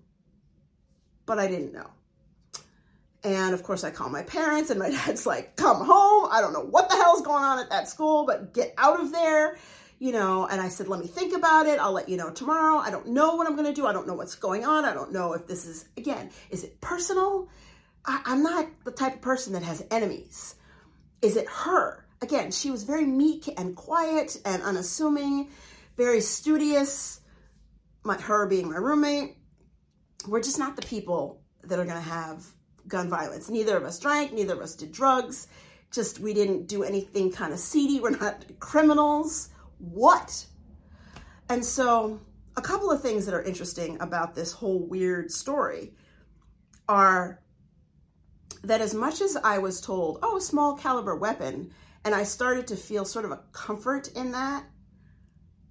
but 1.25 1.37
I 1.37 1.47
didn't 1.47 1.73
know. 1.73 1.91
And 3.23 3.53
of 3.53 3.61
course, 3.61 3.83
I 3.83 3.91
call 3.91 4.09
my 4.09 4.23
parents, 4.23 4.69
and 4.69 4.79
my 4.79 4.89
dad's 5.05 5.25
like, 5.25 5.55
Come 5.57 5.85
home. 5.85 6.29
I 6.31 6.41
don't 6.41 6.53
know 6.53 6.63
what 6.63 6.89
the 6.89 6.95
hell's 6.95 7.21
going 7.21 7.43
on 7.43 7.59
at 7.59 7.69
that 7.69 7.89
school, 7.89 8.25
but 8.25 8.53
get 8.53 8.73
out 8.77 8.99
of 8.99 9.11
there. 9.11 9.57
You 9.99 10.11
know, 10.11 10.45
and 10.45 10.61
I 10.61 10.69
said, 10.69 10.87
Let 10.87 10.99
me 10.99 11.07
think 11.07 11.35
about 11.35 11.65
it. 11.65 11.79
I'll 11.79 11.91
let 11.91 12.09
you 12.09 12.17
know 12.17 12.31
tomorrow. 12.31 12.77
I 12.77 12.91
don't 12.91 13.07
know 13.07 13.35
what 13.35 13.47
I'm 13.47 13.55
going 13.55 13.67
to 13.67 13.73
do. 13.73 13.87
I 13.87 13.93
don't 13.93 14.07
know 14.07 14.13
what's 14.13 14.35
going 14.35 14.63
on. 14.65 14.85
I 14.85 14.93
don't 14.93 15.11
know 15.11 15.33
if 15.33 15.47
this 15.47 15.65
is, 15.65 15.87
again, 15.97 16.29
is 16.49 16.63
it 16.63 16.79
personal? 16.81 17.49
I, 18.05 18.21
I'm 18.25 18.43
not 18.43 18.67
the 18.85 18.91
type 18.91 19.15
of 19.15 19.21
person 19.21 19.53
that 19.53 19.63
has 19.63 19.83
enemies. 19.89 20.55
Is 21.21 21.35
it 21.35 21.47
her? 21.47 22.05
Again, 22.21 22.51
she 22.51 22.71
was 22.71 22.83
very 22.83 23.05
meek 23.05 23.47
and 23.59 23.75
quiet 23.75 24.39
and 24.45 24.61
unassuming 24.63 25.49
very 25.97 26.21
studious, 26.21 27.19
my, 28.03 28.19
her 28.21 28.47
being 28.47 28.69
my 28.69 28.77
roommate. 28.77 29.35
We're 30.27 30.41
just 30.41 30.59
not 30.59 30.75
the 30.75 30.83
people 30.83 31.41
that 31.63 31.79
are 31.79 31.85
going 31.85 31.97
to 31.97 32.09
have 32.09 32.45
gun 32.87 33.09
violence. 33.09 33.49
Neither 33.49 33.75
of 33.75 33.83
us 33.83 33.99
drank, 33.99 34.31
neither 34.31 34.53
of 34.53 34.61
us 34.61 34.75
did 34.75 34.91
drugs. 34.91 35.47
Just 35.91 36.19
we 36.19 36.33
didn't 36.33 36.67
do 36.67 36.83
anything 36.83 37.31
kind 37.31 37.51
of 37.51 37.59
seedy. 37.59 37.99
We're 37.99 38.11
not 38.11 38.45
criminals. 38.59 39.49
What? 39.77 40.45
And 41.49 41.63
so, 41.63 42.19
a 42.55 42.61
couple 42.61 42.91
of 42.91 43.01
things 43.01 43.25
that 43.25 43.35
are 43.35 43.43
interesting 43.43 44.01
about 44.01 44.35
this 44.35 44.51
whole 44.51 44.87
weird 44.87 45.31
story 45.31 45.93
are 46.89 47.41
that 48.63 48.81
as 48.81 48.93
much 48.93 49.21
as 49.21 49.37
I 49.37 49.59
was 49.59 49.79
told, 49.81 50.19
oh, 50.23 50.39
small 50.39 50.75
caliber 50.75 51.15
weapon, 51.15 51.71
and 52.03 52.15
I 52.15 52.23
started 52.23 52.67
to 52.67 52.75
feel 52.75 53.05
sort 53.05 53.25
of 53.25 53.31
a 53.31 53.43
comfort 53.51 54.09
in 54.09 54.31
that, 54.31 54.65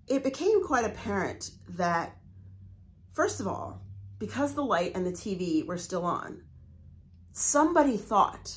it 0.06 0.22
became 0.22 0.64
quite 0.64 0.84
apparent 0.84 1.50
that, 1.70 2.16
first 3.12 3.40
of 3.40 3.48
all, 3.48 3.82
because 4.18 4.54
the 4.54 4.62
light 4.62 4.92
and 4.94 5.04
the 5.04 5.12
TV 5.12 5.66
were 5.66 5.78
still 5.78 6.04
on, 6.04 6.42
somebody 7.32 7.96
thought 7.96 8.56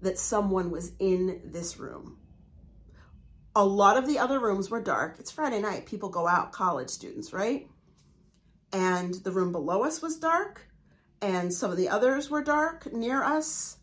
that 0.00 0.18
someone 0.18 0.70
was 0.70 0.92
in 0.98 1.40
this 1.44 1.78
room. 1.78 2.18
A 3.56 3.64
lot 3.64 3.96
of 3.96 4.06
the 4.06 4.18
other 4.18 4.38
rooms 4.38 4.70
were 4.70 4.82
dark. 4.82 5.16
It's 5.18 5.30
Friday 5.30 5.60
night. 5.60 5.86
People 5.86 6.10
go 6.10 6.28
out, 6.28 6.52
college 6.52 6.90
students, 6.90 7.32
right? 7.32 7.68
And 8.72 9.14
the 9.14 9.32
room 9.32 9.52
below 9.52 9.84
us 9.84 10.02
was 10.02 10.18
dark, 10.18 10.68
and 11.22 11.52
some 11.52 11.70
of 11.70 11.76
the 11.76 11.88
others 11.88 12.30
were 12.30 12.42
dark 12.42 12.92
near 12.92 13.22
us. 13.22 13.78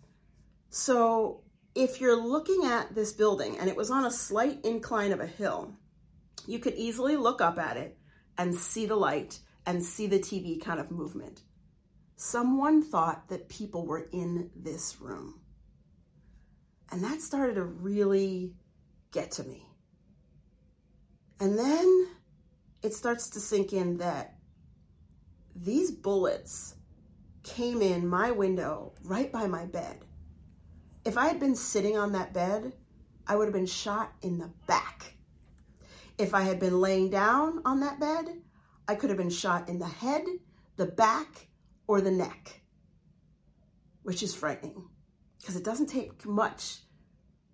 So 0.70 1.42
if 1.74 2.00
you're 2.00 2.22
looking 2.22 2.66
at 2.66 2.96
this 2.96 3.12
building 3.12 3.58
and 3.58 3.70
it 3.70 3.76
was 3.76 3.92
on 3.92 4.06
a 4.06 4.12
slight 4.12 4.64
incline 4.64 5.12
of 5.12 5.20
a 5.20 5.28
hill, 5.28 5.74
you 6.48 6.60
could 6.60 6.76
easily 6.76 7.18
look 7.18 7.42
up 7.42 7.58
at 7.58 7.78
it 7.78 7.98
and 8.38 8.56
see 8.56 8.86
the 8.86 8.96
light 8.96 9.40
and 9.66 9.84
see 9.84 10.08
the 10.08 10.20
TV 10.20 10.64
kind 10.64 10.80
of 10.80 10.92
movement. 10.92 11.42
Someone 12.16 12.82
thought 12.82 13.28
that 13.30 13.50
people 13.50 13.86
were 13.86 14.08
in 14.12 14.52
this 14.56 15.02
room. 15.02 15.42
And 16.92 17.04
that 17.04 17.22
started 17.22 17.56
to 17.56 17.64
really 17.64 18.54
get 19.16 19.32
to 19.32 19.44
me. 19.44 19.66
And 21.40 21.58
then 21.58 22.08
it 22.84 22.94
starts 22.94 23.32
to 23.32 23.40
sink 23.40 23.72
in 23.74 23.98
that 23.98 24.36
these 25.56 25.90
bullets 25.90 26.76
came 27.44 27.82
in 27.82 28.08
my 28.08 28.32
window 28.32 28.94
right 29.04 29.32
by 29.32 29.48
my 29.48 29.66
bed. 29.66 30.04
If 31.06 31.18
I 31.18 31.28
had 31.28 31.40
been 31.40 31.56
sitting 31.56 31.98
on 31.98 32.12
that 32.12 32.34
bed, 32.34 32.74
I 33.26 33.36
would 33.38 33.46
have 33.46 33.54
been 33.54 33.66
shot 33.66 34.12
in 34.22 34.38
the 34.38 34.52
back. 34.68 35.16
If 36.18 36.34
I 36.34 36.42
had 36.42 36.60
been 36.60 36.82
laying 36.82 37.10
down 37.10 37.62
on 37.64 37.80
that 37.80 38.00
bed, 38.00 38.26
I 38.88 38.96
could 38.96 39.10
have 39.10 39.18
been 39.18 39.30
shot 39.30 39.70
in 39.70 39.80
the 39.80 39.88
head, 39.88 40.24
the 40.76 40.86
back, 40.86 41.48
or 41.88 42.02
the 42.02 42.12
neck, 42.12 42.62
which 44.04 44.24
is 44.24 44.36
frightening 44.36 44.90
because 45.40 45.56
it 45.56 45.64
doesn't 45.64 45.88
take 45.88 46.26
much 46.26 46.80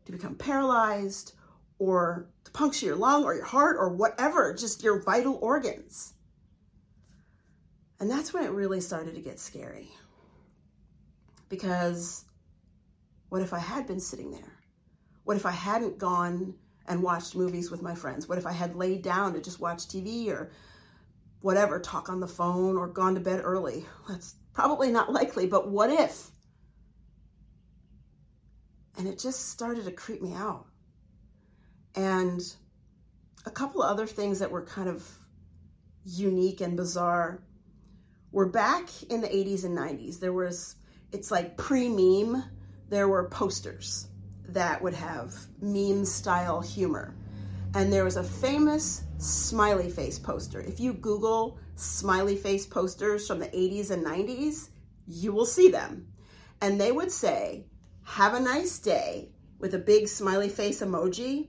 to 0.06 0.12
become 0.12 0.36
paralyzed 0.36 1.34
or 1.82 2.30
to 2.44 2.52
puncture 2.52 2.86
your 2.86 2.96
lung 2.96 3.24
or 3.24 3.34
your 3.34 3.44
heart 3.44 3.76
or 3.80 3.90
whatever, 3.90 4.54
just 4.54 4.84
your 4.84 5.02
vital 5.02 5.40
organs. 5.42 6.14
And 8.00 8.08
that's 8.08 8.32
when 8.32 8.44
it 8.44 8.52
really 8.52 8.82
started 8.82 9.16
to 9.16 9.22
get 9.22 9.40
scary. 9.40 9.90
Because 11.50 12.24
what 13.30 13.42
if 13.42 13.52
I 13.52 13.58
had 13.58 13.88
been 13.88 14.00
sitting 14.00 14.30
there? 14.30 14.60
What 15.24 15.38
if 15.38 15.48
I 15.48 15.52
hadn't 15.52 15.98
gone 15.98 16.54
and 16.88 17.02
watched 17.02 17.36
movies 17.36 17.72
with 17.72 17.82
my 17.82 17.96
friends? 17.96 18.30
What 18.30 18.38
if 18.38 18.46
I 18.46 18.52
had 18.52 18.76
laid 18.76 19.02
down 19.02 19.34
to 19.34 19.42
just 19.42 19.60
watch 19.60 19.88
TV 19.88 20.28
or 20.28 20.52
whatever, 21.40 21.80
talk 21.80 22.10
on 22.10 22.20
the 22.20 22.28
phone 22.28 22.78
or 22.78 22.90
gone 22.90 23.16
to 23.16 23.22
bed 23.22 23.42
early? 23.44 23.88
That's 24.08 24.36
probably 24.54 24.92
not 24.92 25.12
likely, 25.12 25.48
but 25.48 25.68
what 25.68 25.90
if? 25.90 26.30
And 29.00 29.08
it 29.08 29.18
just 29.18 29.50
started 29.50 29.86
to 29.86 29.92
creep 29.92 30.22
me 30.22 30.36
out. 30.36 30.68
And 31.96 32.42
a 33.46 33.52
couple 33.52 33.82
other 33.82 34.08
things 34.08 34.40
that 34.40 34.52
were 34.52 34.66
kind 34.66 34.90
of 34.90 35.08
unique 36.06 36.62
and 36.62 36.78
bizarre 36.78 37.44
were 38.32 38.48
back 38.48 38.88
in 39.10 39.22
the 39.22 39.28
80s 39.28 39.66
and 39.66 39.78
90s. 39.78 40.20
There 40.20 40.34
was, 40.34 40.76
it's 41.12 41.32
like 41.32 41.58
pre 41.58 41.90
meme, 41.90 42.44
there 42.90 43.08
were 43.08 43.30
posters 43.30 44.08
that 44.50 44.82
would 44.82 44.94
have 44.94 45.34
meme 45.62 46.06
style 46.06 46.62
humor. 46.62 47.16
And 47.74 47.92
there 47.92 48.04
was 48.04 48.18
a 48.18 48.24
famous 48.24 49.04
smiley 49.18 49.90
face 49.90 50.20
poster. 50.20 50.60
If 50.60 50.80
you 50.80 50.94
Google 50.94 51.58
smiley 51.76 52.36
face 52.36 52.66
posters 52.66 53.28
from 53.28 53.40
the 53.40 53.48
80s 53.48 53.92
and 53.92 54.06
90s, 54.06 54.70
you 55.08 55.32
will 55.32 55.46
see 55.46 55.70
them. 55.70 56.08
And 56.62 56.80
they 56.80 56.92
would 56.92 57.12
say, 57.12 57.66
Have 58.04 58.34
a 58.34 58.40
nice 58.40 58.80
day 58.80 59.32
with 59.60 59.74
a 59.74 59.80
big 59.80 60.08
smiley 60.08 60.50
face 60.50 60.82
emoji. 60.82 61.48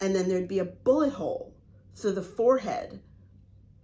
And 0.00 0.14
then 0.14 0.28
there'd 0.28 0.48
be 0.48 0.60
a 0.60 0.64
bullet 0.64 1.12
hole 1.12 1.54
through 1.94 2.12
the 2.12 2.22
forehead 2.22 3.00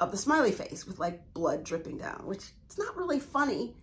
of 0.00 0.10
the 0.10 0.16
smiley 0.16 0.52
face 0.52 0.86
with 0.86 0.98
like 0.98 1.32
blood 1.34 1.64
dripping 1.64 1.98
down, 1.98 2.22
which 2.26 2.44
it's 2.66 2.78
not 2.78 2.96
really 2.96 3.20
funny. 3.20 3.74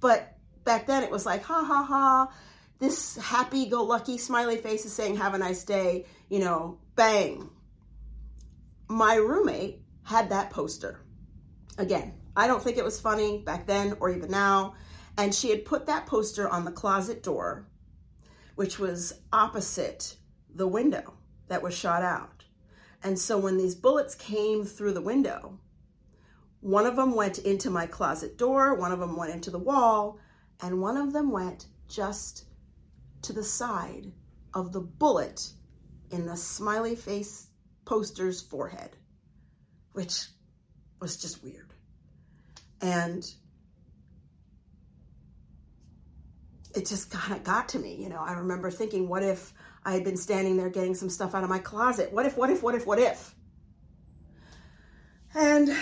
But 0.00 0.36
back 0.64 0.86
then 0.86 1.02
it 1.02 1.10
was 1.10 1.26
like, 1.26 1.42
ha 1.42 1.64
ha 1.64 1.82
ha 1.82 2.32
this 2.78 3.16
happy 3.16 3.66
go 3.66 3.82
lucky 3.82 4.16
smiley 4.16 4.56
face 4.56 4.86
is 4.86 4.92
saying, 4.92 5.16
Have 5.16 5.34
a 5.34 5.38
nice 5.38 5.64
day, 5.64 6.06
you 6.28 6.38
know, 6.38 6.78
bang. 6.96 7.50
My 8.88 9.16
roommate 9.16 9.82
had 10.02 10.30
that 10.30 10.50
poster. 10.50 11.00
Again, 11.76 12.14
I 12.34 12.46
don't 12.46 12.62
think 12.62 12.78
it 12.78 12.84
was 12.84 12.98
funny 12.98 13.42
back 13.44 13.66
then 13.66 13.96
or 14.00 14.10
even 14.10 14.30
now. 14.30 14.74
And 15.18 15.34
she 15.34 15.50
had 15.50 15.64
put 15.64 15.86
that 15.86 16.06
poster 16.06 16.48
on 16.48 16.64
the 16.64 16.72
closet 16.72 17.22
door 17.22 17.66
which 18.60 18.78
was 18.78 19.14
opposite 19.32 20.16
the 20.54 20.68
window 20.68 21.14
that 21.50 21.62
was 21.62 21.76
shot 21.76 22.02
out. 22.02 22.44
And 23.02 23.18
so 23.18 23.36
when 23.36 23.58
these 23.58 23.74
bullets 23.74 24.14
came 24.14 24.64
through 24.64 24.92
the 24.92 25.02
window, 25.02 25.58
one 26.60 26.86
of 26.86 26.94
them 26.94 27.14
went 27.14 27.38
into 27.38 27.70
my 27.70 27.86
closet 27.86 28.38
door, 28.38 28.74
one 28.74 28.92
of 28.92 29.00
them 29.00 29.16
went 29.16 29.34
into 29.34 29.50
the 29.50 29.58
wall, 29.58 30.18
and 30.62 30.80
one 30.80 30.96
of 30.96 31.12
them 31.12 31.32
went 31.32 31.66
just 31.88 32.44
to 33.22 33.32
the 33.32 33.42
side 33.42 34.12
of 34.54 34.72
the 34.72 34.80
bullet 34.80 35.48
in 36.10 36.24
the 36.24 36.36
smiley 36.36 36.94
face 36.94 37.48
poster's 37.84 38.40
forehead, 38.40 38.96
which 39.92 40.26
was 41.00 41.16
just 41.16 41.42
weird. 41.42 41.74
And 42.80 43.28
it 46.76 46.86
just 46.86 47.10
kind 47.10 47.32
of 47.32 47.42
got 47.42 47.70
to 47.70 47.80
me. 47.80 47.96
You 48.00 48.08
know, 48.08 48.20
I 48.20 48.34
remember 48.34 48.70
thinking, 48.70 49.08
what 49.08 49.24
if 49.24 49.52
I 49.84 49.92
had 49.92 50.04
been 50.04 50.16
standing 50.16 50.56
there 50.56 50.68
getting 50.68 50.94
some 50.94 51.08
stuff 51.08 51.34
out 51.34 51.42
of 51.42 51.48
my 51.48 51.58
closet? 51.58 52.12
What 52.12 52.26
if, 52.26 52.36
what 52.36 52.50
if, 52.50 52.62
what 52.62 52.74
if, 52.74 52.86
what 52.86 52.98
if? 52.98 53.34
And 55.34 55.74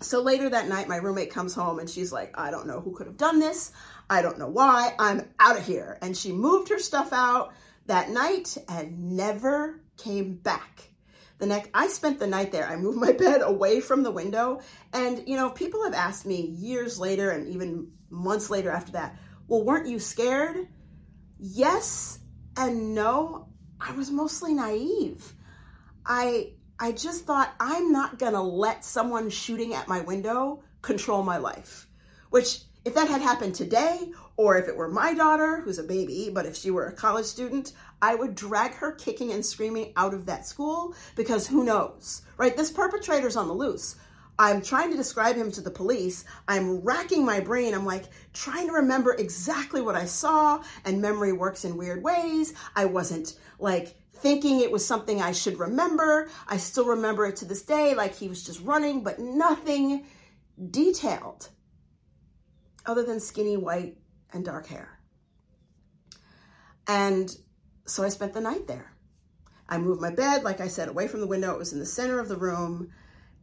so 0.00 0.22
later 0.22 0.48
that 0.48 0.68
night, 0.68 0.88
my 0.88 0.96
roommate 0.96 1.32
comes 1.32 1.54
home 1.54 1.78
and 1.78 1.90
she's 1.90 2.12
like, 2.12 2.38
I 2.38 2.50
don't 2.50 2.66
know 2.66 2.80
who 2.80 2.92
could 2.92 3.06
have 3.06 3.16
done 3.16 3.40
this. 3.40 3.72
I 4.08 4.22
don't 4.22 4.38
know 4.38 4.48
why. 4.48 4.94
I'm 4.98 5.28
out 5.40 5.58
of 5.58 5.66
here. 5.66 5.98
And 6.02 6.16
she 6.16 6.32
moved 6.32 6.68
her 6.68 6.78
stuff 6.78 7.12
out 7.12 7.52
that 7.86 8.10
night 8.10 8.56
and 8.68 9.16
never 9.16 9.80
came 9.96 10.34
back. 10.34 10.90
The 11.38 11.46
next, 11.46 11.70
I 11.74 11.88
spent 11.88 12.18
the 12.18 12.26
night 12.26 12.52
there. 12.52 12.66
I 12.66 12.76
moved 12.76 12.98
my 12.98 13.12
bed 13.18 13.40
away 13.42 13.80
from 13.80 14.02
the 14.02 14.10
window. 14.10 14.60
And, 14.92 15.26
you 15.26 15.36
know, 15.36 15.50
people 15.50 15.82
have 15.84 15.94
asked 15.94 16.26
me 16.26 16.42
years 16.42 16.98
later 16.98 17.30
and 17.30 17.48
even 17.48 17.90
months 18.08 18.50
later 18.50 18.70
after 18.70 18.92
that, 18.92 19.18
well, 19.48 19.64
weren't 19.64 19.88
you 19.88 19.98
scared? 19.98 20.68
Yes 21.38 22.19
and 22.56 22.94
no. 22.94 23.46
I 23.80 23.92
was 23.92 24.10
mostly 24.10 24.52
naive. 24.52 25.34
I 26.04 26.52
I 26.78 26.92
just 26.92 27.24
thought 27.24 27.54
I'm 27.60 27.92
not 27.92 28.18
going 28.18 28.32
to 28.32 28.40
let 28.40 28.84
someone 28.84 29.30
shooting 29.30 29.74
at 29.74 29.88
my 29.88 30.00
window 30.00 30.62
control 30.82 31.22
my 31.22 31.36
life. 31.36 31.86
Which 32.30 32.60
if 32.84 32.94
that 32.94 33.08
had 33.08 33.20
happened 33.20 33.54
today 33.54 34.12
or 34.36 34.56
if 34.56 34.68
it 34.68 34.76
were 34.76 34.88
my 34.88 35.12
daughter 35.12 35.60
who's 35.60 35.78
a 35.78 35.82
baby, 35.82 36.30
but 36.32 36.46
if 36.46 36.56
she 36.56 36.70
were 36.70 36.86
a 36.86 36.92
college 36.92 37.26
student, 37.26 37.72
I 38.00 38.14
would 38.14 38.34
drag 38.34 38.72
her 38.74 38.92
kicking 38.92 39.32
and 39.32 39.44
screaming 39.44 39.92
out 39.96 40.14
of 40.14 40.26
that 40.26 40.46
school 40.46 40.94
because 41.16 41.46
who 41.46 41.64
knows, 41.64 42.22
right? 42.38 42.56
This 42.56 42.70
perpetrator's 42.70 43.36
on 43.36 43.48
the 43.48 43.54
loose. 43.54 43.96
I'm 44.40 44.62
trying 44.62 44.90
to 44.90 44.96
describe 44.96 45.36
him 45.36 45.52
to 45.52 45.60
the 45.60 45.70
police. 45.70 46.24
I'm 46.48 46.80
racking 46.80 47.26
my 47.26 47.40
brain. 47.40 47.74
I'm 47.74 47.84
like 47.84 48.04
trying 48.32 48.68
to 48.68 48.72
remember 48.72 49.12
exactly 49.12 49.82
what 49.82 49.96
I 49.96 50.06
saw, 50.06 50.62
and 50.86 51.02
memory 51.02 51.34
works 51.34 51.66
in 51.66 51.76
weird 51.76 52.02
ways. 52.02 52.54
I 52.74 52.86
wasn't 52.86 53.38
like 53.58 53.96
thinking 54.14 54.60
it 54.60 54.72
was 54.72 54.84
something 54.84 55.20
I 55.20 55.32
should 55.32 55.58
remember. 55.58 56.30
I 56.48 56.56
still 56.56 56.86
remember 56.86 57.26
it 57.26 57.36
to 57.36 57.44
this 57.44 57.60
day, 57.60 57.94
like 57.94 58.14
he 58.14 58.30
was 58.30 58.42
just 58.42 58.62
running, 58.62 59.04
but 59.04 59.18
nothing 59.18 60.06
detailed 60.70 61.50
other 62.86 63.02
than 63.02 63.20
skinny 63.20 63.58
white 63.58 63.98
and 64.32 64.42
dark 64.42 64.66
hair. 64.68 65.00
And 66.86 67.30
so 67.84 68.04
I 68.04 68.08
spent 68.08 68.32
the 68.32 68.40
night 68.40 68.66
there. 68.66 68.90
I 69.68 69.76
moved 69.76 70.00
my 70.00 70.10
bed, 70.10 70.44
like 70.44 70.62
I 70.62 70.68
said, 70.68 70.88
away 70.88 71.08
from 71.08 71.20
the 71.20 71.26
window. 71.26 71.52
It 71.52 71.58
was 71.58 71.74
in 71.74 71.78
the 71.78 71.84
center 71.84 72.18
of 72.18 72.28
the 72.30 72.38
room 72.38 72.90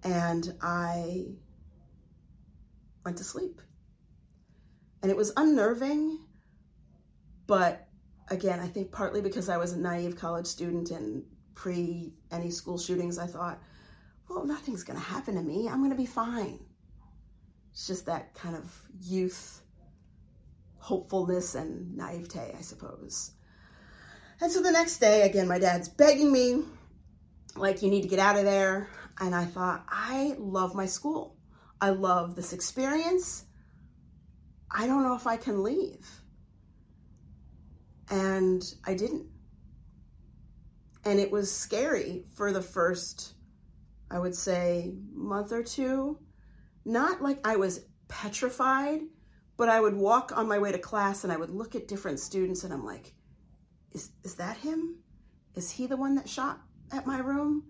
and 0.04 0.54
I 0.62 1.25
went 3.04 3.18
to 3.18 3.24
sleep. 3.24 3.62
And 5.01 5.12
it 5.12 5.18
was 5.18 5.32
unnerving, 5.38 6.20
but 7.46 7.88
again, 8.30 8.60
I 8.60 8.68
think 8.68 8.92
partly 8.92 9.22
because 9.22 9.50
I 9.50 9.58
was 9.58 9.74
a 9.74 9.80
naive 9.80 10.18
college 10.18 10.48
student 10.48 10.92
and 10.92 11.24
pre 11.56 12.13
any 12.32 12.50
school 12.50 12.77
shootings, 12.77 13.18
I 13.18 13.27
thought, 13.27 13.62
well, 14.30 14.46
nothing's 14.46 14.84
going 14.84 15.00
to 15.00 15.06
happen 15.06 15.36
to 15.36 15.42
me. 15.42 15.70
I'm 15.70 15.80
going 15.80 15.92
to 15.92 15.98
be 15.98 16.06
fine. 16.06 16.60
It's 17.71 17.88
just 17.88 18.08
that 18.08 18.34
kind 18.34 18.56
of 18.56 18.74
youth 19.00 19.62
hopefulness 20.80 21.56
and 21.56 21.95
naivete, 21.95 22.56
I 22.58 22.62
suppose. 22.62 23.32
And 24.41 24.52
so 24.52 24.62
the 24.62 24.71
next 24.71 25.00
day, 25.00 25.24
again, 25.24 25.48
my 25.48 25.60
dad's 25.60 25.89
begging 25.89 26.32
me, 26.32 26.63
like, 27.60 27.82
you 27.82 27.89
need 27.89 28.04
to 28.04 28.08
get 28.08 28.20
out 28.20 28.38
of 28.38 28.43
there. 28.43 28.89
And 29.20 29.34
I 29.34 29.46
thought, 29.46 29.86
I 29.89 30.36
love 30.38 30.76
my 30.76 30.86
school. 30.86 31.36
I 31.82 31.89
love 31.89 32.36
this 32.36 32.54
experience. 32.54 33.46
I 34.70 34.88
don't 34.88 35.04
know 35.04 35.15
if 35.15 35.28
I 35.28 35.38
can 35.38 35.63
leave. 35.63 36.08
And 38.10 38.63
I 38.86 38.93
didn't. 38.93 39.28
And 41.06 41.20
it 41.20 41.32
was 41.32 41.54
scary 41.54 42.26
for 42.36 42.52
the 42.52 42.62
first, 42.62 43.34
I 44.12 44.20
would 44.20 44.36
say, 44.36 44.93
month 45.13 45.52
or 45.52 45.63
two. 45.63 46.20
Not 46.86 47.22
like 47.22 47.46
I 47.46 47.56
was 47.56 47.86
petrified, 48.08 49.02
but 49.58 49.70
I 49.70 49.80
would 49.80 49.96
walk 49.96 50.32
on 50.36 50.48
my 50.48 50.60
way 50.60 50.72
to 50.72 50.80
class 50.80 51.24
and 51.24 51.34
I 51.34 51.38
would 51.38 51.50
look 51.50 51.76
at 51.76 51.88
different 51.88 52.20
students 52.20 52.63
and 52.63 52.74
I'm 52.74 52.86
like, 52.86 53.13
is, 53.91 54.12
is 54.24 54.36
that 54.36 54.58
him? 54.58 55.00
Is 55.56 55.72
he 55.72 55.88
the 55.88 55.98
one 55.98 56.15
that 56.15 56.30
shot 56.30 56.60
at 56.91 57.06
my 57.06 57.19
room? 57.19 57.63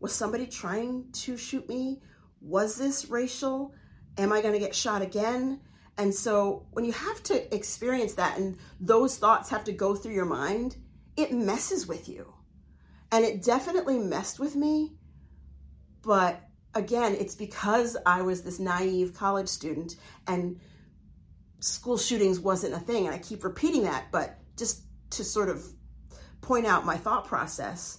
Was 0.00 0.12
somebody 0.12 0.46
trying 0.46 1.10
to 1.12 1.36
shoot 1.36 1.68
me? 1.68 2.00
Was 2.40 2.76
this 2.76 3.08
racial? 3.08 3.74
Am 4.18 4.32
I 4.32 4.42
going 4.42 4.54
to 4.54 4.60
get 4.60 4.74
shot 4.74 5.02
again? 5.02 5.60
And 5.98 6.14
so 6.14 6.66
when 6.72 6.84
you 6.84 6.92
have 6.92 7.22
to 7.24 7.54
experience 7.54 8.14
that 8.14 8.38
and 8.38 8.56
those 8.80 9.18
thoughts 9.18 9.50
have 9.50 9.64
to 9.64 9.72
go 9.72 9.94
through 9.94 10.14
your 10.14 10.24
mind, 10.24 10.76
it 11.16 11.32
messes 11.32 11.86
with 11.86 12.08
you. 12.08 12.32
And 13.10 13.24
it 13.24 13.42
definitely 13.42 13.98
messed 13.98 14.40
with 14.40 14.56
me. 14.56 14.94
But 16.02 16.40
again, 16.74 17.14
it's 17.14 17.34
because 17.34 17.96
I 18.06 18.22
was 18.22 18.42
this 18.42 18.58
naive 18.58 19.14
college 19.14 19.48
student 19.48 19.96
and 20.26 20.58
school 21.60 21.98
shootings 21.98 22.40
wasn't 22.40 22.74
a 22.74 22.80
thing. 22.80 23.06
And 23.06 23.14
I 23.14 23.18
keep 23.18 23.44
repeating 23.44 23.84
that, 23.84 24.06
but 24.10 24.38
just 24.56 24.82
to 25.10 25.24
sort 25.24 25.50
of 25.50 25.62
point 26.40 26.66
out 26.66 26.86
my 26.86 26.96
thought 26.96 27.26
process, 27.26 27.98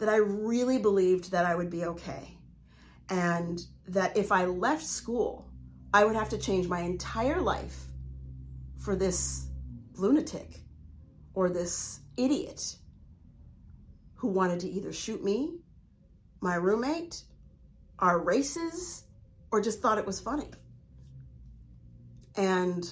that 0.00 0.08
I 0.08 0.16
really 0.16 0.78
believed 0.78 1.30
that 1.30 1.44
I 1.44 1.54
would 1.54 1.70
be 1.70 1.84
okay. 1.84 2.36
And 3.10 3.60
that 3.88 4.16
if 4.16 4.32
I 4.32 4.46
left 4.46 4.84
school, 4.84 5.46
I 5.92 6.04
would 6.04 6.16
have 6.16 6.30
to 6.30 6.38
change 6.38 6.68
my 6.68 6.80
entire 6.80 7.40
life 7.40 7.86
for 8.78 8.96
this 8.96 9.46
lunatic 9.94 10.60
or 11.34 11.50
this 11.50 12.00
idiot 12.16 12.76
who 14.14 14.28
wanted 14.28 14.60
to 14.60 14.70
either 14.70 14.92
shoot 14.92 15.22
me, 15.22 15.58
my 16.40 16.54
roommate, 16.54 17.22
our 17.98 18.18
races, 18.18 19.04
or 19.52 19.60
just 19.60 19.82
thought 19.82 19.98
it 19.98 20.06
was 20.06 20.18
funny. 20.18 20.50
And 22.36 22.90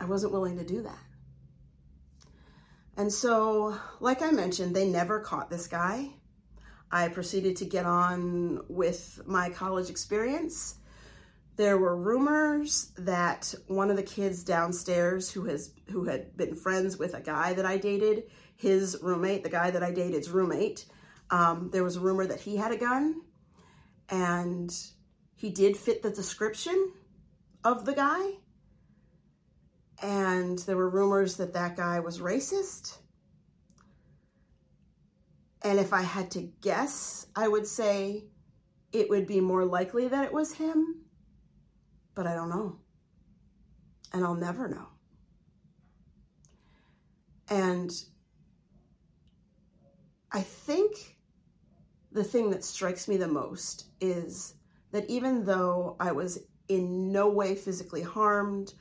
I 0.00 0.04
wasn't 0.04 0.32
willing 0.32 0.58
to 0.58 0.64
do 0.64 0.82
that. 0.82 1.05
And 2.96 3.12
so, 3.12 3.78
like 4.00 4.22
I 4.22 4.30
mentioned, 4.30 4.74
they 4.74 4.88
never 4.88 5.20
caught 5.20 5.50
this 5.50 5.66
guy. 5.66 6.10
I 6.90 7.08
proceeded 7.08 7.56
to 7.56 7.66
get 7.66 7.84
on 7.84 8.64
with 8.68 9.20
my 9.26 9.50
college 9.50 9.90
experience. 9.90 10.76
There 11.56 11.76
were 11.76 11.96
rumors 11.96 12.92
that 12.98 13.54
one 13.66 13.90
of 13.90 13.96
the 13.96 14.02
kids 14.02 14.44
downstairs 14.44 15.30
who 15.30 15.44
has 15.44 15.72
who 15.90 16.04
had 16.04 16.36
been 16.36 16.54
friends 16.54 16.98
with 16.98 17.14
a 17.14 17.20
guy 17.20 17.54
that 17.54 17.66
I 17.66 17.76
dated, 17.76 18.24
his 18.56 18.98
roommate, 19.02 19.42
the 19.42 19.50
guy 19.50 19.70
that 19.70 19.82
I 19.82 19.90
dated's 19.90 20.30
roommate, 20.30 20.86
um, 21.30 21.70
there 21.72 21.84
was 21.84 21.96
a 21.96 22.00
rumor 22.00 22.26
that 22.26 22.40
he 22.40 22.56
had 22.56 22.72
a 22.72 22.76
gun, 22.76 23.22
and 24.08 24.74
he 25.34 25.50
did 25.50 25.76
fit 25.76 26.02
the 26.02 26.10
description 26.10 26.92
of 27.64 27.84
the 27.84 27.94
guy 27.94 28.36
and 30.02 30.58
there 30.60 30.76
were 30.76 30.90
rumors 30.90 31.36
that 31.36 31.54
that 31.54 31.76
guy 31.76 32.00
was 32.00 32.18
racist. 32.18 32.98
And 35.62 35.78
if 35.78 35.92
I 35.92 36.02
had 36.02 36.30
to 36.32 36.42
guess, 36.60 37.26
I 37.34 37.48
would 37.48 37.66
say 37.66 38.24
it 38.92 39.08
would 39.10 39.26
be 39.26 39.40
more 39.40 39.64
likely 39.64 40.08
that 40.08 40.24
it 40.24 40.32
was 40.32 40.54
him, 40.54 41.02
but 42.14 42.26
I 42.26 42.34
don't 42.34 42.50
know. 42.50 42.78
And 44.12 44.24
I'll 44.24 44.34
never 44.34 44.68
know. 44.68 44.86
And 47.48 47.90
I 50.32 50.40
think 50.40 51.16
the 52.12 52.24
thing 52.24 52.50
that 52.50 52.64
strikes 52.64 53.08
me 53.08 53.16
the 53.16 53.28
most 53.28 53.86
is 54.00 54.54
that 54.92 55.08
even 55.08 55.44
though 55.44 55.96
I 56.00 56.12
was 56.12 56.38
in 56.68 57.12
no 57.12 57.28
way 57.28 57.54
physically 57.54 58.02
harmed, 58.02 58.74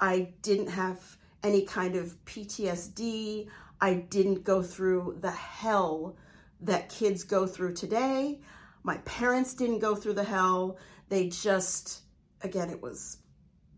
I 0.00 0.32
didn't 0.42 0.68
have 0.68 1.00
any 1.42 1.62
kind 1.62 1.96
of 1.96 2.16
PTSD. 2.24 3.48
I 3.80 3.94
didn't 3.94 4.44
go 4.44 4.62
through 4.62 5.18
the 5.20 5.30
hell 5.30 6.16
that 6.60 6.88
kids 6.88 7.24
go 7.24 7.46
through 7.46 7.74
today. 7.74 8.40
My 8.82 8.98
parents 8.98 9.54
didn't 9.54 9.78
go 9.80 9.94
through 9.94 10.14
the 10.14 10.24
hell. 10.24 10.78
They 11.08 11.28
just, 11.28 12.02
again, 12.42 12.70
it 12.70 12.82
was 12.82 13.18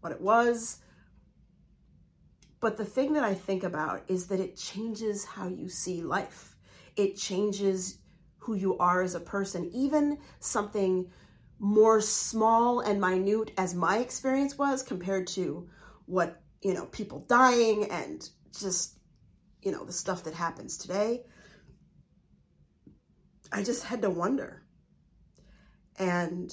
what 0.01 0.13
it 0.13 0.21
was. 0.21 0.79
But 2.61 2.77
the 2.77 2.85
thing 2.85 3.15
that 3.15 3.25
I 3.25 3.35
think 3.35 3.65
about 3.65 4.03
is 4.09 4.27
that 4.27 4.41
it 4.41 4.57
changes 4.57 5.25
how 5.25 5.49
you 5.49 5.69
see 5.69 6.03
life. 6.03 6.57
It 6.97 7.17
changes 7.17 7.99
who 8.39 8.55
you 8.55 8.77
are 8.79 9.03
as 9.03 9.15
a 9.15 9.21
person. 9.21 9.71
Even 9.73 10.19
something 10.41 11.11
more 11.59 12.01
small 12.01 12.81
and 12.81 13.01
minute 13.01 13.53
as 13.57 13.75
my 13.75 13.99
experience 13.99 14.57
was 14.59 14.83
compared 14.83 15.27
to 15.29 15.69
what, 16.11 16.43
you 16.61 16.75
know, 16.75 16.87
people 16.87 17.25
dying 17.29 17.85
and 17.91 18.29
just, 18.59 18.99
you 19.63 19.71
know, 19.71 19.85
the 19.85 19.93
stuff 19.93 20.25
that 20.25 20.35
happens 20.35 20.77
today. 20.77 21.23
I 23.53 23.63
just 23.63 23.85
had 23.85 24.03
to 24.03 24.11
wonder. 24.11 24.63
And 25.99 26.53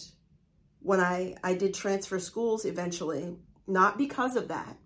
when 0.79 0.99
I, 0.99 1.35
I 1.43 1.55
did 1.55 1.73
transfer 1.73 2.19
schools 2.19 2.65
eventually, 2.65 3.35
not 3.65 3.97
because 3.97 4.35
of 4.35 4.49
that, 4.49 4.77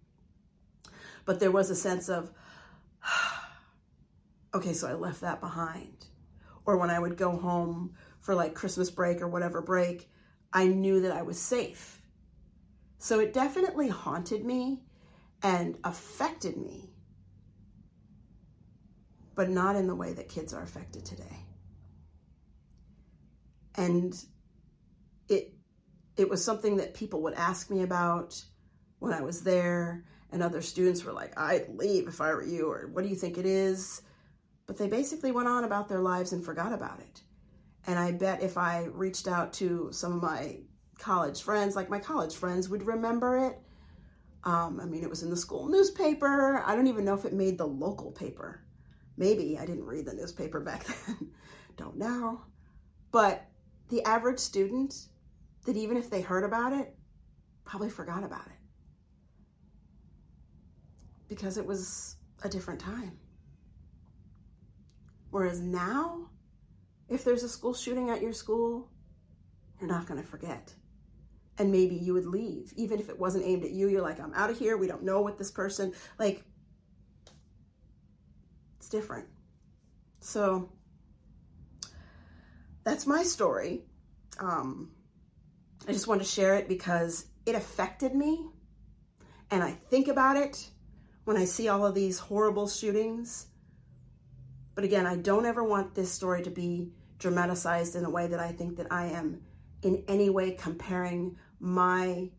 but 1.25 1.39
there 1.39 1.51
was 1.51 1.69
a 1.69 1.75
sense 1.75 2.10
of, 2.10 2.31
okay, 4.53 4.73
so 4.73 4.88
I 4.88 4.93
left 4.93 5.21
that 5.21 5.41
behind. 5.41 6.05
Or 6.65 6.77
when 6.77 6.89
I 6.89 6.99
would 6.99 7.17
go 7.17 7.38
home 7.38 7.95
for 8.21 8.36
like 8.36 8.53
Christmas 8.53 8.89
break 8.89 9.21
or 9.21 9.27
whatever 9.27 9.62
break, 9.62 10.10
I 10.53 10.67
knew 10.67 11.01
that 11.01 11.12
I 11.12 11.23
was 11.23 11.39
safe. 11.39 12.00
So 13.01 13.19
it 13.19 13.33
definitely 13.33 13.87
haunted 13.87 14.45
me 14.45 14.83
and 15.41 15.75
affected 15.83 16.55
me, 16.55 16.93
but 19.33 19.49
not 19.49 19.75
in 19.75 19.87
the 19.87 19.95
way 19.95 20.13
that 20.13 20.29
kids 20.29 20.53
are 20.53 20.61
affected 20.61 21.03
today. 21.03 21.47
And 23.73 24.13
it 25.29 25.51
it 26.15 26.29
was 26.29 26.45
something 26.45 26.77
that 26.77 26.93
people 26.93 27.23
would 27.23 27.33
ask 27.33 27.71
me 27.71 27.81
about 27.81 28.39
when 28.99 29.13
I 29.13 29.21
was 29.21 29.41
there, 29.41 30.05
and 30.31 30.43
other 30.43 30.61
students 30.61 31.03
were 31.03 31.11
like, 31.11 31.35
I'd 31.39 31.69
leave 31.69 32.07
if 32.07 32.21
I 32.21 32.31
were 32.35 32.45
you, 32.45 32.69
or 32.69 32.87
what 32.93 33.01
do 33.01 33.09
you 33.09 33.15
think 33.15 33.39
it 33.39 33.47
is? 33.47 34.03
But 34.67 34.77
they 34.77 34.87
basically 34.87 35.31
went 35.31 35.47
on 35.47 35.63
about 35.63 35.89
their 35.89 36.01
lives 36.01 36.33
and 36.33 36.45
forgot 36.45 36.71
about 36.71 36.99
it. 36.99 37.23
And 37.87 37.97
I 37.97 38.11
bet 38.11 38.43
if 38.43 38.59
I 38.59 38.83
reached 38.91 39.27
out 39.27 39.53
to 39.53 39.89
some 39.91 40.13
of 40.13 40.21
my 40.21 40.59
college 41.01 41.41
friends, 41.41 41.75
like 41.75 41.89
my 41.89 41.99
college 41.99 42.35
friends 42.35 42.69
would 42.69 42.83
remember 42.85 43.37
it. 43.37 43.59
Um, 44.43 44.79
I 44.79 44.85
mean, 44.85 45.03
it 45.03 45.09
was 45.09 45.23
in 45.23 45.29
the 45.29 45.35
school 45.35 45.67
newspaper. 45.67 46.63
I 46.65 46.75
don't 46.75 46.87
even 46.87 47.03
know 47.03 47.15
if 47.15 47.25
it 47.25 47.33
made 47.33 47.57
the 47.57 47.67
local 47.67 48.11
paper. 48.11 48.61
Maybe 49.17 49.57
I 49.59 49.65
didn't 49.65 49.85
read 49.85 50.05
the 50.05 50.13
newspaper 50.13 50.59
back 50.59 50.85
then. 51.07 51.31
don't 51.75 51.97
know. 51.97 52.41
But 53.11 53.45
the 53.89 54.03
average 54.03 54.39
student 54.39 54.95
that 55.65 55.75
even 55.75 55.97
if 55.97 56.09
they 56.09 56.21
heard 56.21 56.43
about 56.43 56.73
it, 56.73 56.95
probably 57.65 57.89
forgot 57.89 58.23
about 58.23 58.45
it 58.47 58.61
because 61.27 61.57
it 61.57 61.65
was 61.65 62.17
a 62.43 62.49
different 62.49 62.79
time. 62.79 63.17
Whereas 65.29 65.61
now, 65.61 66.29
if 67.09 67.23
there's 67.23 67.43
a 67.43 67.49
school 67.49 67.73
shooting 67.73 68.09
at 68.09 68.21
your 68.21 68.33
school, 68.33 68.89
you're 69.79 69.89
not 69.89 70.07
going 70.07 70.21
to 70.21 70.27
forget. 70.27 70.73
And 71.62 71.71
maybe 71.71 71.95
you 71.95 72.13
would 72.13 72.26
leave, 72.26 72.74
even 72.76 73.00
if 73.00 73.08
it 73.08 73.19
wasn't 73.19 73.45
aimed 73.45 73.63
at 73.63 73.69
you. 73.69 73.88
You're 73.88 74.02
like, 74.02 74.19
I'm 74.19 74.34
out 74.34 74.50
of 74.50 74.58
here. 74.58 74.78
We 74.78 74.88
don't 74.88 75.04
know 75.04 75.21
what 75.21 75.38
this 75.38 75.52
person, 75.52 75.93
like, 76.17 76.43
it's 78.78 78.89
different. 78.89 79.28
So 80.21 80.71
that's 82.84 83.06
my 83.06 83.21
story. 83.21 83.84
Um, 84.39 84.89
I 85.88 85.91
just 85.91 86.08
wanted 86.08 86.24
to 86.24 86.30
share 86.30 86.56
it 86.56 86.67
because 86.67 87.28
it 87.45 87.54
affected 87.54 88.15
me. 88.15 88.43
And 89.52 89.62
I 89.62 89.74
think 89.74 90.08
about 90.08 90.38
it 90.38 90.67
when 91.26 91.38
I 91.38 91.45
see 91.45 91.67
all 91.67 91.86
of 91.86 91.93
these 91.93 92.17
horrible 92.17 92.67
shootings. 92.67 93.45
But 94.74 94.84
again, 94.84 95.06
I 95.06 95.15
don't 95.15 95.45
ever 95.45 95.63
want 95.63 95.93
this 95.93 96.12
story 96.12 96.41
to 96.41 96.50
be 96.50 96.91
dramatized 97.19 97.95
in 97.95 98.04
a 98.04 98.10
way 98.10 98.26
that 98.26 98.39
I 98.39 98.52
think 98.52 98.78
that 98.78 98.91
I 98.91 99.10
am 99.10 99.43
in 99.84 100.04
any 100.08 100.32
way 100.32 100.52
comparing 100.52 101.38
my 101.62 102.30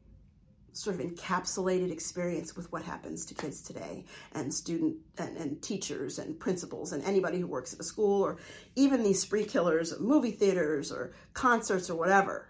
sort 0.75 0.99
of 0.99 1.03
encapsulated 1.03 1.91
experience 1.91 2.57
with 2.57 2.71
what 2.73 2.83
happens 2.83 3.27
to 3.27 3.35
kids 3.35 3.63
today 3.63 4.05
and 4.35 4.53
student 4.53 4.97
and, 5.19 5.37
and 5.37 5.63
teachers 5.63 6.19
and 6.19 6.39
principals 6.41 6.93
and 6.93 7.05
anybody 7.05 7.39
who 7.39 7.47
works 7.47 7.75
at 7.75 7.81
a 7.81 7.85
school 7.85 8.23
or 8.23 8.39
even 8.75 9.03
these 9.03 9.21
spree 9.21 9.45
killers 9.45 9.93
of 9.93 10.01
movie 10.01 10.31
theaters 10.31 10.91
or 10.91 11.13
concerts 11.35 11.91
or 11.91 11.95
whatever 11.95 12.49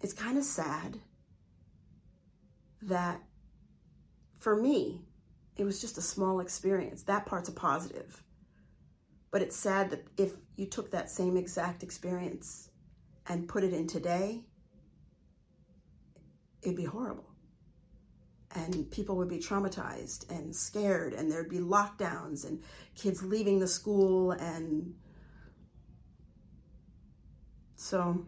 it's 0.00 0.12
kind 0.12 0.38
of 0.38 0.44
sad 0.44 0.98
that 2.82 3.20
for 4.36 4.54
me, 4.56 5.02
it 5.56 5.64
was 5.64 5.80
just 5.80 5.98
a 5.98 6.02
small 6.02 6.40
experience. 6.40 7.02
That 7.02 7.26
part's 7.26 7.48
a 7.48 7.52
positive. 7.52 8.22
But 9.30 9.42
it's 9.42 9.56
sad 9.56 9.90
that 9.90 10.06
if 10.16 10.32
you 10.56 10.66
took 10.66 10.92
that 10.92 11.10
same 11.10 11.36
exact 11.36 11.82
experience 11.82 12.67
and 13.28 13.46
put 13.46 13.62
it 13.62 13.72
in 13.72 13.86
today, 13.86 14.44
it'd 16.62 16.76
be 16.76 16.84
horrible. 16.84 17.24
And 18.54 18.90
people 18.90 19.16
would 19.18 19.28
be 19.28 19.38
traumatized 19.38 20.30
and 20.30 20.54
scared, 20.54 21.12
and 21.12 21.30
there'd 21.30 21.50
be 21.50 21.58
lockdowns 21.58 22.46
and 22.46 22.62
kids 22.94 23.22
leaving 23.22 23.60
the 23.60 23.68
school. 23.68 24.32
And 24.32 24.94
so 27.76 28.26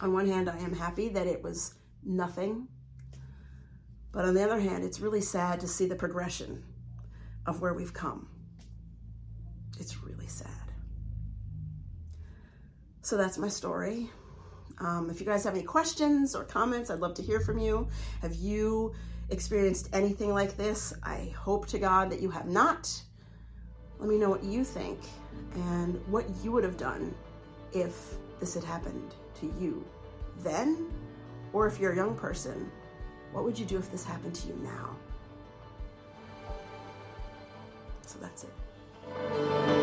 on 0.00 0.12
one 0.12 0.26
hand, 0.26 0.48
I 0.48 0.58
am 0.58 0.74
happy 0.74 1.10
that 1.10 1.26
it 1.26 1.42
was 1.42 1.74
nothing. 2.02 2.68
But 4.12 4.24
on 4.24 4.34
the 4.34 4.42
other 4.42 4.58
hand, 4.58 4.82
it's 4.84 5.00
really 5.00 5.20
sad 5.20 5.60
to 5.60 5.68
see 5.68 5.86
the 5.86 5.94
progression 5.94 6.64
of 7.46 7.60
where 7.60 7.74
we've 7.74 7.92
come. 7.92 8.28
So 13.02 13.16
that's 13.16 13.38
my 13.38 13.48
story. 13.48 14.10
Um, 14.78 15.10
if 15.10 15.20
you 15.20 15.26
guys 15.26 15.44
have 15.44 15.54
any 15.54 15.62
questions 15.62 16.34
or 16.34 16.44
comments, 16.44 16.90
I'd 16.90 17.00
love 17.00 17.14
to 17.14 17.22
hear 17.22 17.40
from 17.40 17.58
you. 17.58 17.88
Have 18.22 18.34
you 18.34 18.94
experienced 19.28 19.88
anything 19.92 20.32
like 20.32 20.56
this? 20.56 20.92
I 21.02 21.32
hope 21.36 21.66
to 21.68 21.78
God 21.78 22.10
that 22.10 22.20
you 22.20 22.30
have 22.30 22.46
not. 22.46 22.90
Let 23.98 24.08
me 24.08 24.16
know 24.16 24.30
what 24.30 24.42
you 24.42 24.64
think 24.64 24.98
and 25.54 26.00
what 26.06 26.24
you 26.42 26.52
would 26.52 26.64
have 26.64 26.76
done 26.76 27.14
if 27.72 28.14
this 28.38 28.54
had 28.54 28.64
happened 28.64 29.14
to 29.40 29.54
you 29.60 29.84
then, 30.38 30.90
or 31.52 31.66
if 31.66 31.78
you're 31.78 31.92
a 31.92 31.96
young 31.96 32.16
person, 32.16 32.70
what 33.32 33.44
would 33.44 33.58
you 33.58 33.66
do 33.66 33.78
if 33.78 33.90
this 33.90 34.04
happened 34.04 34.34
to 34.34 34.48
you 34.48 34.58
now? 34.62 34.96
So 38.06 38.18
that's 38.20 38.44
it. 38.44 39.79